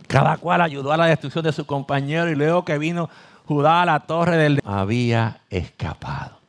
Cada 0.05 0.35
cual 0.35 0.59
ayudó 0.59 0.91
a 0.91 0.97
la 0.97 1.05
destrucción 1.05 1.45
de 1.45 1.53
su 1.53 1.65
compañero 1.65 2.29
y 2.29 2.35
luego 2.35 2.65
que 2.65 2.77
vino 2.77 3.09
Judá 3.45 3.83
a 3.83 3.85
la 3.85 4.01
torre 4.01 4.35
del... 4.35 4.59
Había 4.65 5.39
escapado. 5.49 6.39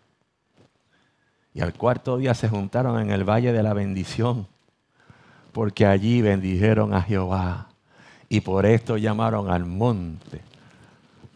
Y 1.55 1.61
al 1.61 1.73
cuarto 1.73 2.17
día 2.17 2.35
se 2.35 2.49
juntaron 2.49 3.01
en 3.01 3.13
el 3.13 3.23
valle 3.23 3.53
de 3.53 3.63
la 3.63 3.75
bendición, 3.75 4.49
porque 5.53 5.87
allí 5.87 6.21
bendijeron 6.21 6.95
a 6.95 7.01
Jehová. 7.01 7.69
Y 8.29 8.41
por 8.41 8.67
esto 8.67 8.97
llamaron 8.97 9.53
al 9.53 9.67
monte. 9.67 10.43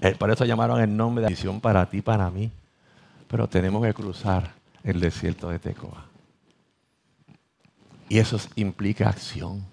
Eh, 0.00 0.14
por 0.18 0.30
eso 0.30 0.44
llamaron 0.44 0.80
el 0.80 0.96
nombre 0.96 1.22
de 1.22 1.28
bendición 1.28 1.60
para 1.60 1.86
ti, 1.86 2.00
para 2.02 2.30
mí. 2.30 2.50
Pero 3.28 3.48
tenemos 3.48 3.84
que 3.84 3.94
cruzar 3.94 4.52
el 4.82 5.00
desierto 5.00 5.50
de 5.50 5.58
Tecoa. 5.58 6.06
Y 8.08 8.18
eso 8.18 8.38
implica 8.56 9.08
acción 9.08 9.64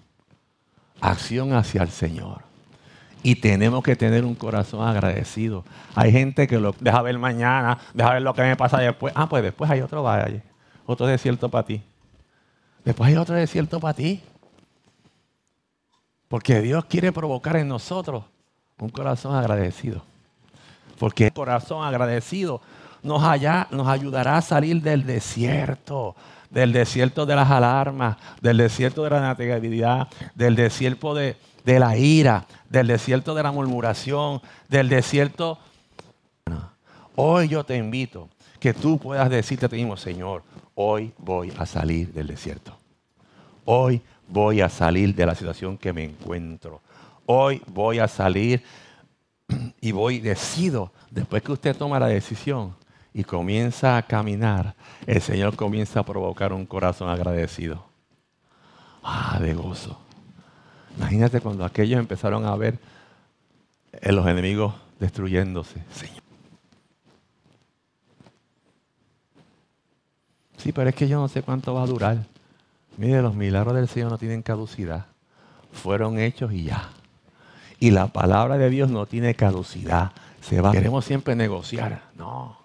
acción 1.00 1.52
hacia 1.52 1.82
el 1.82 1.90
Señor. 1.90 2.42
Y 3.22 3.36
tenemos 3.36 3.82
que 3.82 3.96
tener 3.96 4.24
un 4.24 4.34
corazón 4.34 4.86
agradecido. 4.86 5.64
Hay 5.94 6.12
gente 6.12 6.46
que 6.46 6.58
lo 6.58 6.74
deja 6.78 7.02
ver 7.02 7.18
mañana, 7.18 7.78
deja 7.92 8.12
ver 8.14 8.22
lo 8.22 8.32
que 8.32 8.42
me 8.42 8.56
pasa 8.56 8.78
después. 8.78 9.12
Ah, 9.16 9.28
pues 9.28 9.42
después 9.42 9.70
hay 9.70 9.80
otro 9.80 10.02
valle, 10.02 10.42
otro 10.86 11.06
desierto 11.06 11.48
para 11.48 11.66
ti. 11.66 11.82
Después 12.84 13.08
hay 13.08 13.16
otro 13.16 13.34
desierto 13.34 13.80
para 13.80 13.94
ti. 13.94 14.22
Porque 16.28 16.60
Dios 16.60 16.84
quiere 16.84 17.10
provocar 17.10 17.56
en 17.56 17.68
nosotros 17.68 18.24
un 18.78 18.88
corazón 18.90 19.34
agradecido. 19.34 20.04
Porque 20.98 21.26
el 21.26 21.32
corazón 21.32 21.84
agradecido 21.84 22.60
nos, 23.02 23.22
nos 23.70 23.88
ayudará 23.88 24.38
a 24.38 24.42
salir 24.42 24.82
del 24.82 25.06
desierto 25.06 26.16
del 26.50 26.72
desierto 26.72 27.26
de 27.26 27.36
las 27.36 27.50
alarmas, 27.50 28.16
del 28.40 28.56
desierto 28.56 29.04
de 29.04 29.10
la 29.10 29.34
negatividad, 29.34 30.08
del 30.34 30.56
desierto 30.56 31.14
de, 31.14 31.36
la 31.64 31.96
ira, 31.96 32.46
del 32.68 32.86
desierto 32.86 33.34
de 33.34 33.42
la 33.42 33.52
murmuración, 33.52 34.40
del 34.68 34.88
desierto. 34.88 35.58
Hoy 37.16 37.48
yo 37.48 37.64
te 37.64 37.76
invito 37.76 38.28
que 38.58 38.72
tú 38.72 38.98
puedas 38.98 39.28
decirte 39.28 39.66
a 39.66 39.68
ti 39.68 39.76
mismo, 39.76 39.96
Señor, 39.96 40.42
hoy 40.74 41.12
voy 41.18 41.52
a 41.58 41.66
salir 41.66 42.12
del 42.12 42.28
desierto. 42.28 42.76
Hoy 43.64 44.00
voy 44.26 44.60
a 44.60 44.68
salir 44.68 45.14
de 45.14 45.26
la 45.26 45.34
situación 45.34 45.76
que 45.76 45.92
me 45.92 46.04
encuentro. 46.04 46.80
Hoy 47.26 47.62
voy 47.66 47.98
a 47.98 48.08
salir 48.08 48.62
y 49.80 49.92
voy, 49.92 50.20
decido, 50.20 50.92
después 51.10 51.42
que 51.42 51.52
usted 51.52 51.76
toma 51.76 51.98
la 51.98 52.06
decisión, 52.06 52.74
y 53.12 53.24
comienza 53.24 53.96
a 53.96 54.02
caminar, 54.02 54.74
el 55.06 55.20
Señor 55.20 55.56
comienza 55.56 56.00
a 56.00 56.04
provocar 56.04 56.52
un 56.52 56.66
corazón 56.66 57.08
agradecido. 57.08 57.84
Ah, 59.02 59.38
de 59.40 59.54
gozo. 59.54 59.98
Imagínate 60.96 61.40
cuando 61.40 61.64
aquellos 61.64 61.98
empezaron 61.98 62.44
a 62.44 62.54
ver 62.54 62.78
a 64.02 64.12
los 64.12 64.26
enemigos 64.26 64.74
destruyéndose. 65.00 65.82
Señor. 65.92 66.22
Sí, 70.58 70.72
pero 70.72 70.90
es 70.90 70.94
que 70.94 71.08
yo 71.08 71.18
no 71.18 71.28
sé 71.28 71.42
cuánto 71.42 71.74
va 71.74 71.84
a 71.84 71.86
durar. 71.86 72.18
Mire, 72.96 73.22
los 73.22 73.34
milagros 73.34 73.74
del 73.74 73.88
Señor 73.88 74.10
no 74.10 74.18
tienen 74.18 74.42
caducidad. 74.42 75.06
Fueron 75.72 76.18
hechos 76.18 76.52
y 76.52 76.64
ya. 76.64 76.90
Y 77.80 77.90
la 77.90 78.08
palabra 78.08 78.58
de 78.58 78.70
Dios 78.70 78.90
no 78.90 79.06
tiene 79.06 79.34
caducidad. 79.34 80.12
Se 80.40 80.60
va. 80.60 80.72
Queremos 80.72 81.04
siempre 81.04 81.36
negociar. 81.36 82.02
No. 82.16 82.58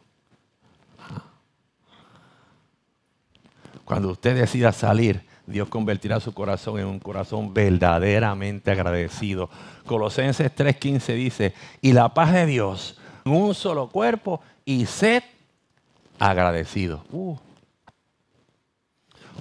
Cuando 3.86 4.12
usted 4.12 4.36
decida 4.36 4.72
salir, 4.72 5.22
Dios 5.46 5.68
convertirá 5.68 6.20
su 6.20 6.34
corazón 6.34 6.80
en 6.80 6.88
un 6.88 7.00
corazón 7.00 7.54
verdaderamente 7.54 8.72
agradecido. 8.72 9.50
Colosenses 9.86 10.52
3:15 10.56 11.14
dice, 11.16 11.54
y 11.82 11.92
la 11.92 12.14
paz 12.14 12.32
de 12.34 12.46
Dios, 12.46 12.98
en 13.26 13.34
un 13.34 13.54
solo 13.54 13.90
cuerpo 13.90 14.42
y 14.66 14.86
sed 14.86 15.24
agradecido. 16.18 17.04
Uh. 17.12 17.36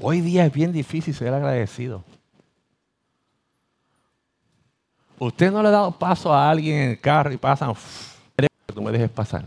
Hoy 0.00 0.20
día 0.20 0.46
es 0.46 0.52
bien 0.52 0.72
difícil 0.72 1.14
ser 1.14 1.32
agradecido. 1.32 2.02
Usted 5.24 5.52
no 5.52 5.62
le 5.62 5.68
ha 5.68 5.70
dado 5.70 5.92
paso 5.92 6.34
a 6.34 6.50
alguien 6.50 6.78
en 6.78 6.90
el 6.90 7.00
carro 7.00 7.32
y 7.32 7.36
pasan, 7.36 7.72
que 8.34 8.48
tú 8.74 8.82
me 8.82 8.90
dejes 8.90 9.08
pasar. 9.08 9.44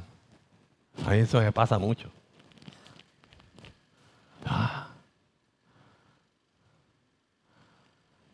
A 1.05 1.13
eso 1.17 1.41
me 1.41 1.51
pasa 1.51 1.77
mucho. 1.77 2.09
Ah. 4.45 4.87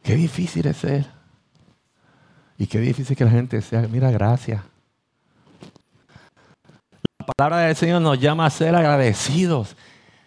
Qué 0.04 0.14
difícil 0.14 0.68
es 0.68 0.78
ser. 0.78 1.08
Y 2.60 2.68
qué 2.68 2.78
difícil 2.78 3.18
que 3.18 3.26
la 3.26 3.32
gente 3.32 3.60
sea, 3.64 3.88
mira, 3.88 4.12
gracias. 4.12 4.62
La 7.18 7.26
palabra 7.26 7.66
del 7.66 7.76
Señor 7.76 8.04
nos 8.04 8.20
llama 8.20 8.46
a 8.46 8.52
ser 8.52 8.76
agradecidos. 8.76 9.76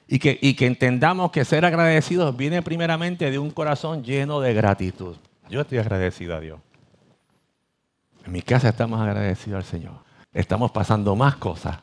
Y 0.09 0.19
que, 0.19 0.37
y 0.43 0.55
que 0.55 0.67
entendamos 0.67 1.31
que 1.31 1.45
ser 1.45 1.65
agradecidos 1.65 2.37
viene 2.37 2.61
primeramente 2.61 3.31
de 3.31 3.39
un 3.39 3.53
corazón 3.53 4.03
lleno 4.03 4.41
de 4.41 4.53
gratitud. 4.53 5.15
Yo 5.49 5.61
estoy 5.61 5.79
agradecido 5.79 6.35
a 6.35 6.41
Dios. 6.41 6.59
En 8.25 8.33
mi 8.33 8.43
casa 8.43 8.71
estamos 8.71 9.01
agradecidos 9.01 9.59
al 9.59 9.71
Señor. 9.71 9.95
Estamos 10.33 10.71
pasando 10.71 11.15
más 11.15 11.37
cosas, 11.37 11.79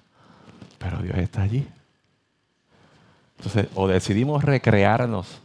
pero 0.78 0.98
Dios 1.02 1.18
está 1.18 1.44
allí. 1.44 1.68
Entonces, 3.38 3.68
o 3.76 3.88
decidimos 3.88 4.44
recrearnos 4.44 5.42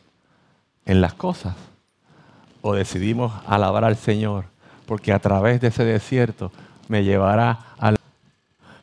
en 0.84 1.00
las 1.00 1.14
cosas, 1.14 1.54
o 2.62 2.74
decidimos 2.74 3.32
alabar 3.46 3.84
al 3.84 3.96
Señor, 3.96 4.46
porque 4.86 5.12
a 5.12 5.18
través 5.18 5.60
de 5.60 5.68
ese 5.68 5.84
desierto 5.84 6.52
me 6.88 7.04
llevará 7.04 7.74
al... 7.78 7.96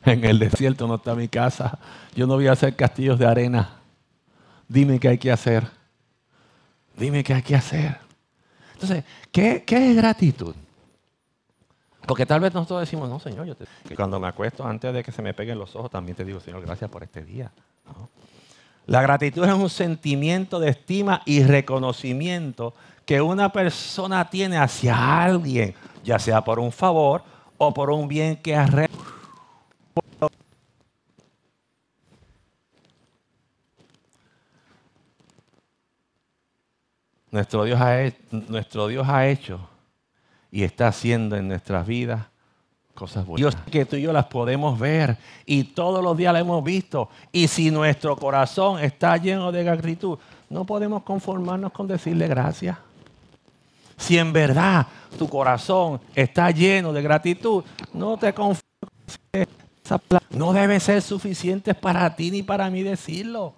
En 0.04 0.22
el 0.24 0.38
desierto 0.38 0.86
no 0.86 0.96
está 0.96 1.14
mi 1.14 1.28
casa. 1.28 1.78
Yo 2.14 2.26
no 2.26 2.34
voy 2.34 2.46
a 2.46 2.52
hacer 2.52 2.76
castillos 2.76 3.18
de 3.18 3.26
arena. 3.26 3.70
Dime 4.68 5.00
qué 5.00 5.08
hay 5.08 5.18
que 5.18 5.32
hacer. 5.32 5.66
Dime 6.94 7.24
qué 7.24 7.32
hay 7.32 7.42
que 7.42 7.56
hacer. 7.56 7.96
Entonces, 8.74 9.02
¿qué, 9.32 9.64
qué 9.66 9.90
es 9.90 9.96
gratitud? 9.96 10.54
Porque 12.06 12.26
tal 12.26 12.40
vez 12.40 12.52
nosotros 12.52 12.80
decimos, 12.80 13.08
no, 13.08 13.18
Señor, 13.18 13.46
yo 13.46 13.54
cuando 13.96 14.20
me 14.20 14.28
acuesto, 14.28 14.64
antes 14.66 14.92
de 14.92 15.02
que 15.02 15.12
se 15.12 15.22
me 15.22 15.32
peguen 15.32 15.58
los 15.58 15.74
ojos, 15.74 15.90
también 15.90 16.16
te 16.16 16.24
digo, 16.24 16.40
Señor, 16.40 16.60
gracias 16.60 16.90
por 16.90 17.02
este 17.02 17.24
día. 17.24 17.50
La 18.86 19.00
gratitud 19.00 19.44
es 19.44 19.54
un 19.54 19.70
sentimiento 19.70 20.60
de 20.60 20.70
estima 20.70 21.22
y 21.24 21.42
reconocimiento 21.42 22.74
que 23.06 23.20
una 23.20 23.50
persona 23.50 24.28
tiene 24.28 24.58
hacia 24.58 25.22
alguien, 25.22 25.74
ya 26.04 26.18
sea 26.18 26.42
por 26.42 26.58
un 26.58 26.72
favor 26.72 27.22
o 27.56 27.72
por 27.72 27.90
un 27.90 28.08
bien 28.08 28.36
que 28.36 28.54
ha 28.56 28.68
Nuestro 37.30 37.64
ha, 37.64 38.12
nuestro 38.30 38.86
Dios 38.86 39.08
ha 39.08 39.26
hecho 39.26 39.68
y 40.54 40.62
está 40.62 40.86
haciendo 40.86 41.34
en 41.34 41.48
nuestras 41.48 41.84
vidas 41.84 42.26
cosas 42.94 43.26
buenas. 43.26 43.54
Dios 43.54 43.72
que 43.72 43.84
tú 43.86 43.96
y 43.96 44.02
yo 44.02 44.12
las 44.12 44.26
podemos 44.26 44.78
ver 44.78 45.18
y 45.44 45.64
todos 45.64 46.00
los 46.00 46.16
días 46.16 46.32
las 46.32 46.42
hemos 46.42 46.62
visto. 46.62 47.08
Y 47.32 47.48
si 47.48 47.72
nuestro 47.72 48.14
corazón 48.14 48.78
está 48.78 49.16
lleno 49.16 49.50
de 49.50 49.64
gratitud, 49.64 50.16
no 50.48 50.64
podemos 50.64 51.02
conformarnos 51.02 51.72
con 51.72 51.88
decirle 51.88 52.28
gracias. 52.28 52.78
Si 53.96 54.16
en 54.16 54.32
verdad 54.32 54.86
tu 55.18 55.28
corazón 55.28 56.00
está 56.14 56.52
lleno 56.52 56.92
de 56.92 57.02
gratitud, 57.02 57.64
no 57.92 58.16
te 58.16 58.32
conformes. 58.32 58.62
No 60.30 60.52
debe 60.52 60.78
ser 60.78 61.02
suficiente 61.02 61.74
para 61.74 62.14
ti 62.14 62.30
ni 62.30 62.44
para 62.44 62.70
mí 62.70 62.84
decirlo. 62.84 63.54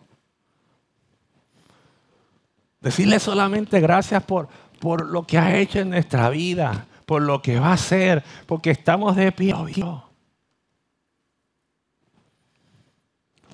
Decirle 2.80 3.18
solamente 3.18 3.80
gracias 3.80 4.22
por, 4.22 4.48
por 4.78 5.06
lo 5.06 5.24
que 5.24 5.38
ha 5.38 5.56
hecho 5.56 5.80
en 5.80 5.90
nuestra 5.90 6.28
vida, 6.30 6.86
por 7.06 7.22
lo 7.22 7.40
que 7.40 7.58
va 7.58 7.68
a 7.68 7.74
hacer, 7.74 8.22
porque 8.46 8.70
estamos 8.70 9.16
de 9.16 9.32
pie. 9.32 9.54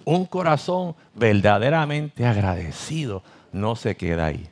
Un 0.04 0.26
corazón 0.26 0.96
verdaderamente 1.14 2.26
agradecido 2.26 3.22
no 3.52 3.76
se 3.76 3.96
queda 3.96 4.26
ahí. 4.26 4.48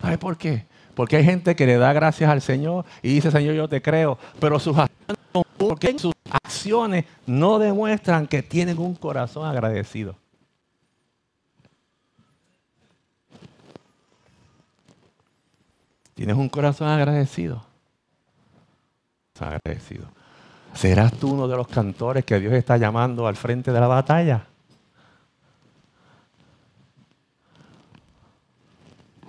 ¿Sabe 0.00 0.16
por 0.16 0.36
qué? 0.38 0.66
Porque 0.94 1.16
hay 1.16 1.24
gente 1.24 1.54
que 1.54 1.66
le 1.66 1.76
da 1.76 1.92
gracias 1.92 2.30
al 2.30 2.40
Señor 2.40 2.84
y 3.02 3.14
dice, 3.14 3.30
Señor, 3.30 3.54
yo 3.54 3.68
te 3.68 3.82
creo, 3.82 4.18
pero 4.40 4.58
sus 4.58 4.76
acciones, 4.76 6.00
sus 6.00 6.14
acciones 6.30 7.04
no 7.26 7.58
demuestran 7.58 8.26
que 8.26 8.42
tienen 8.42 8.78
un 8.78 8.94
corazón 8.94 9.46
agradecido. 9.46 10.16
¿Tienes 16.18 16.34
un 16.34 16.48
corazón 16.48 16.88
agradecido? 16.88 17.64
Agradecido. 19.38 20.08
¿Serás 20.74 21.12
tú 21.12 21.32
uno 21.32 21.46
de 21.46 21.56
los 21.56 21.68
cantores 21.68 22.24
que 22.24 22.40
Dios 22.40 22.54
está 22.54 22.76
llamando 22.76 23.28
al 23.28 23.36
frente 23.36 23.70
de 23.70 23.78
la 23.78 23.86
batalla? 23.86 24.44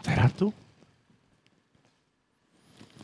¿Serás 0.01 0.33
tú? 0.33 0.51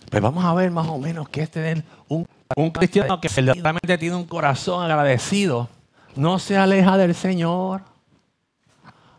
Pues 0.09 0.19
vamos 0.19 0.43
a 0.43 0.55
ver 0.55 0.71
más 0.71 0.87
o 0.87 0.97
menos 0.97 1.27
este 1.31 1.71
es 1.73 1.83
un, 2.07 2.25
un 2.55 2.71
cristiano 2.71 3.21
que 3.21 3.29
verdaderamente 3.35 3.99
tiene 3.99 4.15
un 4.15 4.25
corazón 4.25 4.83
agradecido. 4.83 5.69
No 6.15 6.39
se 6.39 6.57
aleja 6.57 6.97
del 6.97 7.13
Señor. 7.13 7.83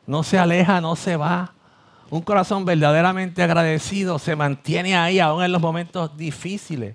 No 0.08 0.24
se 0.24 0.40
aleja, 0.40 0.80
no 0.80 0.96
se 0.96 1.16
va. 1.16 1.52
Un 2.08 2.20
corazón 2.20 2.64
verdaderamente 2.64 3.42
agradecido 3.42 4.18
se 4.18 4.36
mantiene 4.36 4.96
ahí 4.96 5.18
aún 5.18 5.42
en 5.42 5.52
los 5.52 5.60
momentos 5.60 6.16
difíciles. 6.16 6.94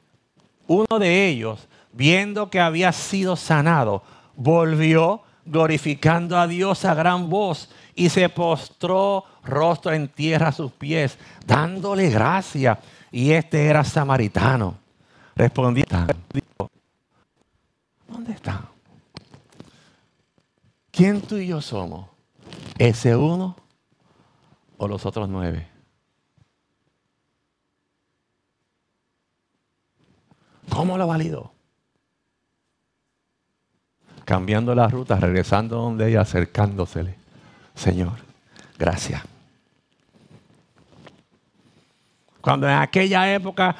Uno 0.67 0.99
de 0.99 1.27
ellos, 1.27 1.67
viendo 1.91 2.49
que 2.49 2.61
había 2.61 2.91
sido 2.93 3.35
sanado, 3.35 4.03
volvió 4.35 5.23
glorificando 5.45 6.37
a 6.37 6.47
Dios 6.47 6.85
a 6.85 6.93
gran 6.93 7.29
voz 7.29 7.69
y 7.93 8.09
se 8.09 8.29
postró 8.29 9.25
rostro 9.43 9.91
en 9.91 10.07
tierra 10.07 10.49
a 10.49 10.53
sus 10.53 10.71
pies, 10.71 11.17
dándole 11.45 12.09
gracia. 12.09 12.79
Y 13.11 13.31
este 13.31 13.65
era 13.65 13.83
samaritano. 13.83 14.75
Respondía, 15.35 15.85
¿dónde 18.07 18.31
está? 18.31 18.61
¿Quién 20.89 21.21
tú 21.21 21.35
y 21.35 21.47
yo 21.47 21.61
somos? 21.61 22.07
Ese 22.77 23.15
uno 23.15 23.55
o 24.81 24.87
los 24.87 25.05
otros 25.05 25.29
nueve? 25.29 25.67
¿Cómo 30.69 30.97
lo 30.97 31.05
validó? 31.05 31.51
Cambiando 34.25 34.73
la 34.73 34.87
ruta, 34.87 35.17
regresando 35.17 35.75
donde 35.75 36.09
ella, 36.09 36.21
acercándosele. 36.21 37.13
Señor, 37.75 38.13
gracias. 38.79 39.21
Cuando 42.41 42.67
en 42.67 42.73
aquella 42.73 43.31
época 43.31 43.75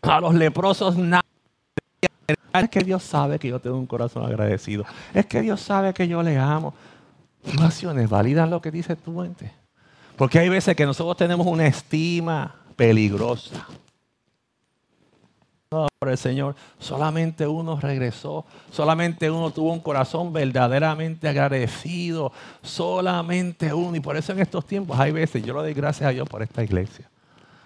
a 0.00 0.20
los 0.20 0.32
leprosos 0.32 0.96
nada 0.96 1.22
es 2.54 2.70
que 2.70 2.80
Dios 2.80 3.02
sabe 3.02 3.38
que 3.38 3.48
yo 3.48 3.60
tengo 3.60 3.76
un 3.76 3.86
corazón 3.86 4.24
agradecido. 4.24 4.86
Es 5.12 5.26
que 5.26 5.42
Dios 5.42 5.60
sabe 5.60 5.92
que 5.92 6.08
yo 6.08 6.22
le 6.22 6.38
amo. 6.38 6.72
Tus 7.42 8.08
validan 8.08 8.48
lo 8.48 8.62
que 8.62 8.70
dice 8.70 8.96
tu 8.96 9.10
mente. 9.10 9.57
Porque 10.18 10.40
hay 10.40 10.48
veces 10.48 10.74
que 10.74 10.84
nosotros 10.84 11.16
tenemos 11.16 11.46
una 11.46 11.68
estima 11.68 12.56
peligrosa. 12.74 13.68
por 15.70 16.08
el 16.08 16.18
Señor, 16.18 16.56
solamente 16.80 17.46
uno 17.46 17.78
regresó, 17.80 18.44
solamente 18.72 19.30
uno 19.30 19.52
tuvo 19.52 19.72
un 19.72 19.80
corazón 19.80 20.32
verdaderamente 20.32 21.28
agradecido, 21.28 22.32
solamente 22.62 23.72
uno. 23.72 23.96
Y 23.96 24.00
por 24.00 24.16
eso 24.16 24.32
en 24.32 24.40
estos 24.40 24.66
tiempos 24.66 24.98
hay 24.98 25.12
veces, 25.12 25.44
yo 25.44 25.54
le 25.54 25.60
doy 25.60 25.74
gracias 25.74 26.08
a 26.08 26.12
Dios 26.12 26.28
por 26.28 26.42
esta 26.42 26.64
iglesia. 26.64 27.08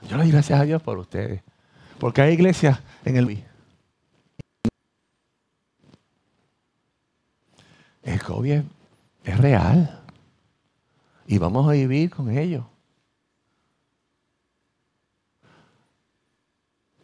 Yo 0.02 0.18
le 0.18 0.24
doy 0.24 0.32
gracias 0.32 0.60
a 0.60 0.64
Dios 0.64 0.82
por 0.82 0.98
ustedes. 0.98 1.40
Porque 1.98 2.20
hay 2.20 2.34
iglesias 2.34 2.78
en 3.06 3.16
el... 3.16 3.44
El 8.02 8.22
COVID 8.22 8.60
es 9.24 9.38
real. 9.38 10.01
Y 11.32 11.38
vamos 11.38 11.66
a 11.66 11.72
vivir 11.72 12.10
con 12.10 12.30
ellos. 12.36 12.62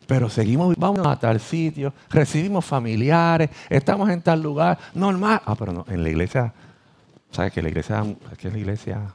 Pero 0.07 0.29
seguimos, 0.29 0.77
vamos 0.77 1.07
a 1.07 1.19
tal 1.19 1.41
sitio, 1.41 1.95
recibimos 2.11 2.63
familiares, 2.63 3.49
estamos 3.71 4.11
en 4.11 4.21
tal 4.21 4.43
lugar, 4.43 4.79
normal. 4.93 5.41
Ah, 5.47 5.55
pero 5.55 5.73
no, 5.73 5.87
en 5.89 6.03
la 6.03 6.11
iglesia, 6.11 6.53
¿sabes 7.31 7.53
que 7.55 7.63
la 7.63 7.69
iglesia, 7.69 8.05
qué 8.37 8.49
es 8.49 8.53
la 8.53 8.59
iglesia? 8.59 9.15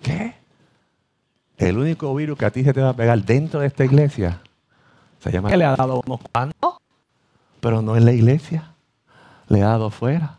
¿Qué? 0.00 0.32
El 1.56 1.76
único 1.76 2.14
virus 2.14 2.38
que 2.38 2.44
a 2.44 2.52
ti 2.52 2.62
se 2.62 2.72
te 2.72 2.80
va 2.80 2.90
a 2.90 2.96
pegar 2.96 3.20
dentro 3.24 3.58
de 3.58 3.66
esta 3.66 3.84
iglesia 3.84 4.40
se 5.18 5.32
llama 5.32 5.48
que 5.48 5.56
le 5.56 5.64
ha 5.64 5.74
dado 5.74 6.02
unos 6.06 6.20
cuantos, 6.30 6.74
pero 7.58 7.82
no 7.82 7.96
en 7.96 8.04
la 8.04 8.12
iglesia. 8.12 8.74
Le 9.48 9.60
ha 9.60 9.70
dado 9.70 9.90
fuera. 9.90 10.38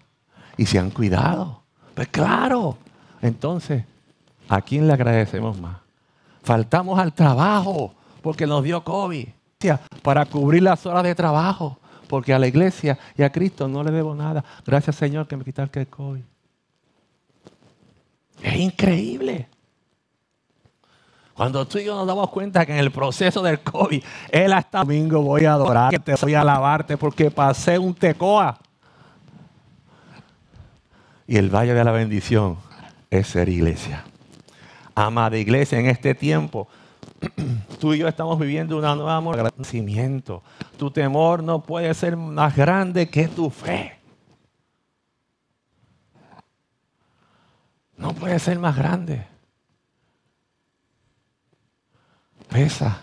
Y 0.56 0.66
se 0.66 0.80
han 0.80 0.92
cuidado. 0.92 1.64
Pues 1.94 2.08
claro. 2.08 2.78
Entonces, 3.24 3.86
¿a 4.50 4.62
quién 4.62 4.86
le 4.86 4.94
agradecemos 4.94 5.58
más? 5.58 5.78
Faltamos 6.44 7.00
al 7.00 7.14
trabajo 7.14 7.96
porque 8.22 8.46
nos 8.46 8.64
dio 8.64 8.84
COVID. 8.84 9.28
Para 10.02 10.26
cubrir 10.26 10.62
las 10.62 10.86
horas 10.86 11.04
de 11.04 11.16
trabajo. 11.16 11.80
Porque 12.10 12.34
a 12.34 12.38
la 12.38 12.48
iglesia 12.48 13.00
y 13.18 13.24
a 13.24 13.32
Cristo 13.32 13.70
no 13.70 13.82
le 13.82 13.92
debo 13.92 14.14
nada. 14.14 14.44
Gracias 14.66 14.98
Señor 14.98 15.26
que 15.26 15.38
me 15.38 15.46
quitaste 15.46 15.80
el 15.80 15.88
COVID. 15.88 16.22
Es 18.42 18.56
increíble. 18.56 19.48
Cuando 21.34 21.66
tú 21.66 21.78
y 21.78 21.86
yo 21.86 21.96
nos 21.96 22.06
damos 22.06 22.30
cuenta 22.30 22.66
que 22.66 22.74
en 22.74 22.80
el 22.80 22.92
proceso 22.92 23.42
del 23.42 23.62
COVID, 23.62 24.04
Él 24.32 24.52
hasta 24.52 24.80
domingo 24.80 25.22
voy 25.22 25.46
a 25.46 25.54
adorarte, 25.54 26.16
voy 26.22 26.34
a 26.34 26.42
alabarte 26.42 26.98
porque 26.98 27.32
pasé 27.32 27.80
un 27.80 27.96
tecoa. 27.96 28.60
Y 31.26 31.38
el 31.38 31.50
valle 31.50 31.74
de 31.74 31.84
la 31.86 31.92
bendición 31.92 32.58
es 33.20 33.28
ser 33.28 33.48
iglesia. 33.50 34.04
Amada 34.96 35.38
iglesia, 35.38 35.80
en 35.80 35.86
este 35.86 36.16
tiempo, 36.16 36.68
tú 37.80 37.94
y 37.94 38.00
yo 38.00 38.08
estamos 38.08 38.40
viviendo 38.40 38.78
una 38.78 38.96
nueva 38.96 39.18
agradecimiento. 39.18 40.42
Tu 40.78 40.90
temor 40.90 41.44
no 41.44 41.62
puede 41.62 41.94
ser 41.94 42.18
más 42.18 42.56
grande 42.56 43.10
que 43.10 43.28
tu 43.28 43.50
fe. 43.50 44.00
No 47.98 48.14
puede 48.14 48.40
ser 48.40 48.58
más 48.60 48.76
grande. 48.76 49.28
pesa 52.50 53.02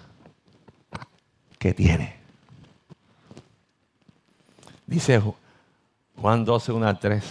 que 1.58 1.74
tiene. 1.74 2.14
Dice 4.86 5.20
Juan 6.16 6.44
12, 6.44 6.70
1 6.70 6.86
al 6.86 7.00
3. 7.00 7.24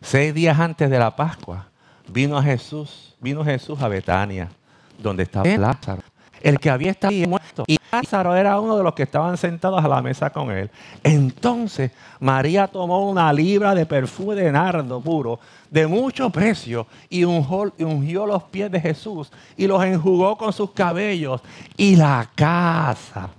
Seis 0.00 0.32
días 0.32 0.58
antes 0.58 0.88
de 0.88 0.98
la 0.98 1.14
Pascua 1.14 1.71
vino 2.12 2.36
a 2.36 2.42
Jesús, 2.42 3.14
vino 3.20 3.44
Jesús 3.44 3.80
a 3.80 3.88
Betania, 3.88 4.50
donde 4.98 5.22
estaba 5.22 5.48
Lázaro, 5.56 6.02
el 6.40 6.58
que 6.58 6.70
había 6.70 6.90
estado 6.90 7.14
muerto. 7.26 7.64
Y 7.66 7.78
Lázaro 7.90 8.36
era 8.36 8.58
uno 8.60 8.76
de 8.76 8.82
los 8.82 8.94
que 8.94 9.04
estaban 9.04 9.36
sentados 9.36 9.82
a 9.82 9.88
la 9.88 10.02
mesa 10.02 10.30
con 10.30 10.50
él. 10.50 10.70
Entonces 11.02 11.90
María 12.20 12.66
tomó 12.66 13.08
una 13.08 13.32
libra 13.32 13.74
de 13.74 13.86
perfume 13.86 14.34
de 14.34 14.52
nardo 14.52 15.00
puro, 15.00 15.40
de 15.70 15.86
mucho 15.86 16.30
precio, 16.30 16.86
y 17.08 17.24
ungió 17.24 18.26
los 18.26 18.42
pies 18.44 18.70
de 18.70 18.80
Jesús 18.80 19.32
y 19.56 19.66
los 19.66 19.82
enjugó 19.84 20.36
con 20.36 20.52
sus 20.52 20.72
cabellos 20.72 21.40
y 21.76 21.96
la 21.96 22.28
casa 22.34 23.30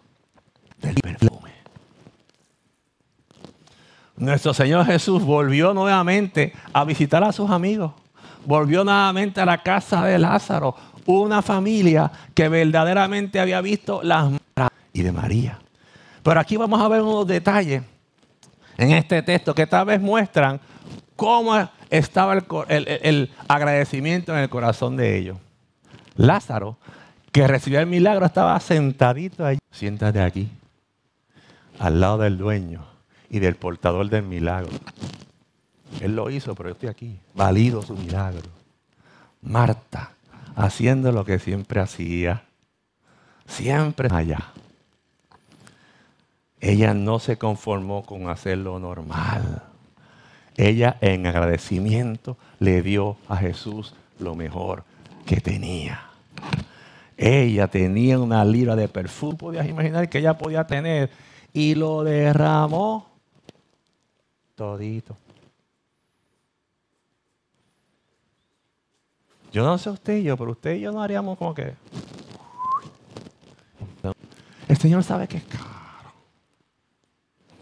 del 0.82 0.96
perfume. 0.96 1.52
Nuestro 4.16 4.54
Señor 4.54 4.86
Jesús 4.86 5.24
volvió 5.24 5.74
nuevamente 5.74 6.54
a 6.72 6.84
visitar 6.86 7.24
a 7.24 7.32
sus 7.32 7.50
amigos. 7.50 7.92
Volvió 8.46 8.84
nuevamente 8.84 9.42
a 9.42 9.46
la 9.46 9.60
casa 9.64 10.04
de 10.06 10.20
Lázaro 10.20 10.76
una 11.06 11.42
familia 11.42 12.12
que 12.34 12.48
verdaderamente 12.50 13.40
había 13.40 13.62
visto 13.62 14.02
las 14.04 14.32
y 14.94 15.02
de 15.02 15.12
María. 15.12 15.60
Pero 16.22 16.40
aquí 16.40 16.56
vamos 16.56 16.80
a 16.80 16.88
ver 16.88 17.02
unos 17.02 17.28
detalles 17.28 17.84
en 18.78 18.92
este 18.92 19.22
texto 19.24 19.54
que 19.54 19.68
tal 19.68 19.88
vez 19.88 20.00
muestran 20.00 20.60
cómo 21.16 21.70
estaba 21.90 22.42
el, 22.70 23.32
agradecimiento 23.48 24.34
en 24.34 24.40
el 24.40 24.50
corazón 24.50 24.96
de 24.96 25.18
ellos. 25.18 25.38
Lázaro, 26.16 26.78
que 27.32 27.48
recibió 27.48 27.80
el 27.80 27.88
milagro, 27.88 28.26
estaba 28.26 28.60
sentadito 28.60 29.46
allí. 29.46 29.60
Siéntate 29.72 30.22
aquí, 30.22 30.50
al 31.80 32.00
lado 32.00 32.20
del 32.20 32.38
dueño 32.38 32.86
y 33.30 33.40
del 33.40 33.56
portador 33.56 34.10
del 34.10 34.24
milagro. 34.24 34.72
Él 36.02 36.16
lo 36.16 36.30
hizo, 36.30 36.56
pero 36.56 36.70
yo 36.70 36.74
estoy 36.74 36.90
aquí, 36.90 37.20
valido 37.34 37.82
su 37.82 37.96
milagro. 37.96 38.50
Marta, 39.42 40.12
haciendo 40.56 41.12
lo 41.12 41.26
que 41.26 41.40
siempre 41.40 41.80
hacía, 41.80 42.44
siempre 43.48 44.10
allá. 44.12 44.52
Ella 46.60 46.94
no 46.94 47.20
se 47.20 47.38
conformó 47.38 48.06
con 48.06 48.30
hacer 48.30 48.58
lo 48.58 48.80
normal. 48.80 49.64
Ella 50.56 50.98
en 51.02 51.26
agradecimiento 51.28 52.38
le 52.60 52.82
dio 52.82 53.18
a 53.28 53.38
Jesús 53.38 53.94
lo 54.20 54.36
mejor 54.36 54.84
que 55.26 55.42
tenía. 55.42 56.10
Ella 57.18 57.68
tenía 57.68 58.20
una 58.20 58.44
libra 58.46 58.76
de 58.76 58.88
perfume, 58.88 59.36
podías 59.36 59.68
imaginar 59.68 60.10
que 60.10 60.20
ella 60.20 60.38
podía 60.38 60.66
tener, 60.66 61.10
y 61.54 61.76
lo 61.76 62.04
derramó 62.04 63.08
todito. 64.56 65.18
Yo 69.54 69.64
no 69.64 69.78
sé 69.78 69.92
usted 69.92 70.18
y 70.18 70.24
yo, 70.24 70.36
pero 70.36 70.52
usted 70.52 70.74
y 70.74 70.82
yo 70.82 70.92
no 70.92 71.04
haríamos 71.04 71.38
como 71.38 71.54
que. 71.54 71.76
El 74.68 74.78
Señor 74.78 75.04
sabe 75.04 75.28
que 75.28 75.38
es 75.38 75.44
caro. 75.44 75.64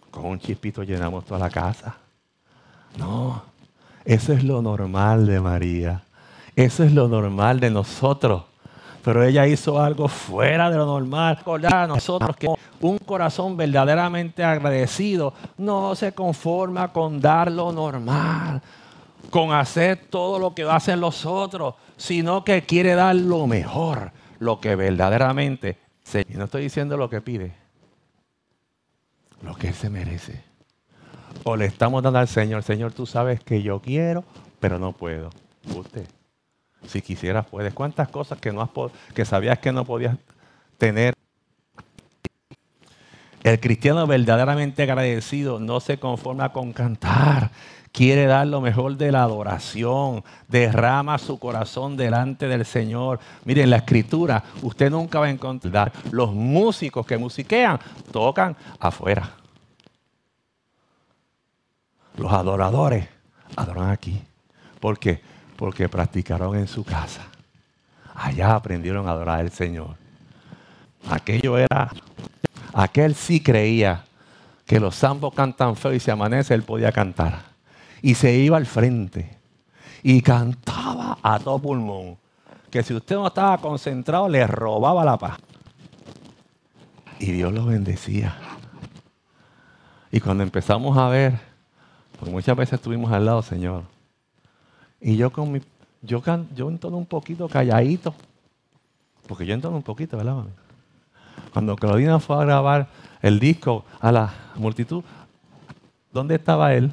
Con 0.10 0.26
un 0.26 0.40
chispito 0.40 0.84
llenamos 0.84 1.26
toda 1.26 1.42
la 1.42 1.50
casa. 1.50 1.98
No, 2.98 3.44
eso 4.06 4.32
es 4.32 4.42
lo 4.46 4.62
normal 4.62 5.26
de 5.28 5.42
María. 5.42 6.02
Eso 6.56 6.86
es 6.86 6.94
lo 6.94 7.10
normal 7.10 7.60
de 7.60 7.70
nosotros. 7.70 8.44
Pero 9.04 9.26
ella 9.26 9.46
hizo 9.46 9.82
algo 9.82 10.08
fuera 10.08 10.70
de 10.70 10.78
lo 10.78 10.86
normal. 10.86 11.36
Recordar 11.36 11.74
a 11.74 11.88
nosotros 11.88 12.38
que 12.38 12.48
un 12.80 13.00
corazón 13.00 13.58
verdaderamente 13.58 14.46
agradecido 14.46 15.34
no 15.58 15.94
se 15.96 16.14
conforma 16.14 16.94
con 16.94 17.20
dar 17.20 17.52
lo 17.52 17.74
normal 17.74 18.62
con 19.30 19.54
hacer 19.54 19.98
todo 20.10 20.40
lo 20.40 20.54
que 20.54 20.64
hacen 20.64 21.00
los 21.00 21.26
otros, 21.26 21.76
sino 21.98 22.44
que 22.44 22.64
quiere 22.64 22.96
dar 22.96 23.16
lo 23.16 23.48
mejor, 23.48 24.12
lo 24.40 24.60
que 24.60 24.76
verdaderamente. 24.76 25.78
Y 26.28 26.34
no 26.34 26.46
estoy 26.46 26.64
diciendo 26.64 26.98
lo 26.98 27.10
que 27.10 27.22
pide, 27.22 27.54
lo 29.42 29.56
que 29.56 29.70
Él 29.70 29.74
se 29.74 29.90
merece. 29.90 30.44
O 31.44 31.56
le 31.56 31.66
estamos 31.66 32.04
dando 32.04 32.20
al 32.20 32.28
Señor, 32.28 32.64
Señor, 32.64 32.92
tú 32.92 33.06
sabes 33.06 33.40
que 33.42 33.62
yo 33.62 33.80
quiero, 33.80 34.24
pero 34.60 34.78
no 34.78 34.92
puedo. 34.92 35.30
Usted, 35.76 36.06
si 36.88 37.02
quisieras, 37.02 37.46
puedes. 37.46 37.74
¿Cuántas 37.74 38.10
cosas 38.10 38.40
que, 38.40 38.52
no 38.52 38.62
has, 38.62 38.70
que 39.14 39.26
sabías 39.26 39.60
que 39.60 39.72
no 39.72 39.86
podías 39.86 40.18
tener? 40.78 41.14
El 43.44 43.60
cristiano 43.60 44.06
verdaderamente 44.06 44.84
agradecido 44.84 45.60
no 45.60 45.80
se 45.80 45.98
conforma 45.98 46.52
con 46.52 46.74
cantar, 46.74 47.50
quiere 47.92 48.26
dar 48.26 48.48
lo 48.48 48.62
mejor 48.62 48.98
de 48.98 49.12
la 49.12 49.24
adoración, 49.24 50.24
derrama 50.48 51.18
su 51.18 51.38
corazón 51.40 51.98
delante 51.98 52.48
del 52.48 52.66
Señor. 52.66 53.20
Miren, 53.46 53.70
la 53.70 53.78
escritura, 53.78 54.44
usted 54.62 54.90
nunca 54.90 55.20
va 55.20 55.28
a 55.28 55.30
encontrar 55.30 55.92
los 56.12 56.34
músicos 56.34 57.06
que 57.06 57.18
musiquean, 57.18 57.80
tocan 58.12 58.56
afuera. 58.80 59.32
Los 62.18 62.32
adoradores 62.32 63.08
adoran 63.56 63.90
aquí. 63.90 64.22
¿Por 64.80 64.98
qué? 65.00 65.22
Porque 65.56 65.90
practicaron 65.90 66.58
en 66.58 66.68
su 66.68 66.84
casa. 66.84 67.28
Allá 68.16 68.56
aprendieron 68.56 69.08
a 69.08 69.12
adorar 69.12 69.40
al 69.40 69.52
Señor. 69.52 69.96
Aquello 71.10 71.58
era, 71.58 71.92
aquel 72.74 73.16
sí 73.16 73.42
creía 73.42 74.04
que 74.66 74.80
los 74.80 74.96
zambos 74.96 75.34
cantan 75.34 75.76
feo 75.76 75.94
y 75.94 76.00
se 76.00 76.12
amanece, 76.12 76.54
él 76.54 76.64
podía 76.64 76.92
cantar 76.92 77.51
y 78.02 78.16
se 78.16 78.34
iba 78.34 78.58
al 78.58 78.66
frente 78.66 79.38
y 80.04 80.22
cantaba 80.22 81.18
a 81.22 81.40
todo 81.40 81.60
pulmón. 81.60 82.18
Que 82.70 82.84
si 82.84 82.94
usted 82.94 83.16
no 83.16 83.28
estaba 83.28 83.58
concentrado, 83.58 84.30
le 84.30 84.46
robaba 84.48 85.04
la 85.04 85.18
paz. 85.18 85.38
Y 87.20 87.32
Dios 87.32 87.54
lo 87.54 87.66
bendecía. 87.66 88.36
Y 90.12 90.20
cuando 90.20 90.44
empezamos 90.44 90.98
a 90.98 91.08
ver, 91.10 91.40
porque 92.18 92.32
muchas 92.32 92.56
veces 92.56 92.74
estuvimos 92.74 93.12
al 93.12 93.26
lado, 93.26 93.42
Señor, 93.42 93.84
y 95.00 95.16
yo 95.16 95.32
con 95.32 95.52
mi, 95.52 95.62
yo, 96.02 96.22
yo 96.56 96.70
entono 96.70 96.98
un 96.98 97.06
poquito 97.06 97.48
calladito, 97.48 98.14
porque 99.28 99.46
yo 99.46 99.54
entono 99.54 99.78
un 99.78 99.84
poquito, 99.84 100.18
¿verdad, 100.18 100.36
mami? 100.36 100.52
Cuando 101.54 101.76
Claudina 101.76 102.20
fue 102.20 102.38
a 102.38 102.46
grabar 102.46 102.88
el 103.22 103.40
disco 103.40 103.86
a 104.00 104.12
la 104.12 104.34
multitud, 104.56 105.04
¿dónde 106.12 106.36
estaba 106.36 106.74
él? 106.74 106.92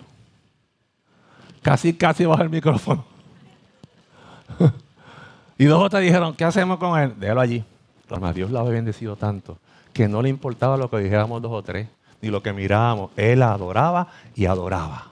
Casi, 1.62 1.94
casi 1.94 2.24
baja 2.24 2.42
el 2.42 2.50
micrófono. 2.50 3.04
y 5.58 5.64
dos 5.64 5.82
otras 5.82 6.02
dijeron, 6.02 6.34
¿qué 6.34 6.44
hacemos 6.44 6.78
con 6.78 6.98
él? 6.98 7.14
Déjalo 7.18 7.40
allí. 7.40 7.64
Además, 8.10 8.34
Dios 8.34 8.50
lo 8.50 8.60
había 8.60 8.72
bendecido 8.72 9.16
tanto 9.16 9.58
que 9.98 10.06
no 10.06 10.22
le 10.22 10.28
importaba 10.28 10.76
lo 10.76 10.88
que 10.88 10.98
dijéramos 10.98 11.42
dos 11.42 11.50
o 11.50 11.60
tres, 11.60 11.88
ni 12.22 12.28
lo 12.28 12.40
que 12.40 12.52
mirábamos. 12.52 13.10
Él 13.16 13.42
adoraba 13.42 14.06
y 14.36 14.46
adoraba. 14.46 15.10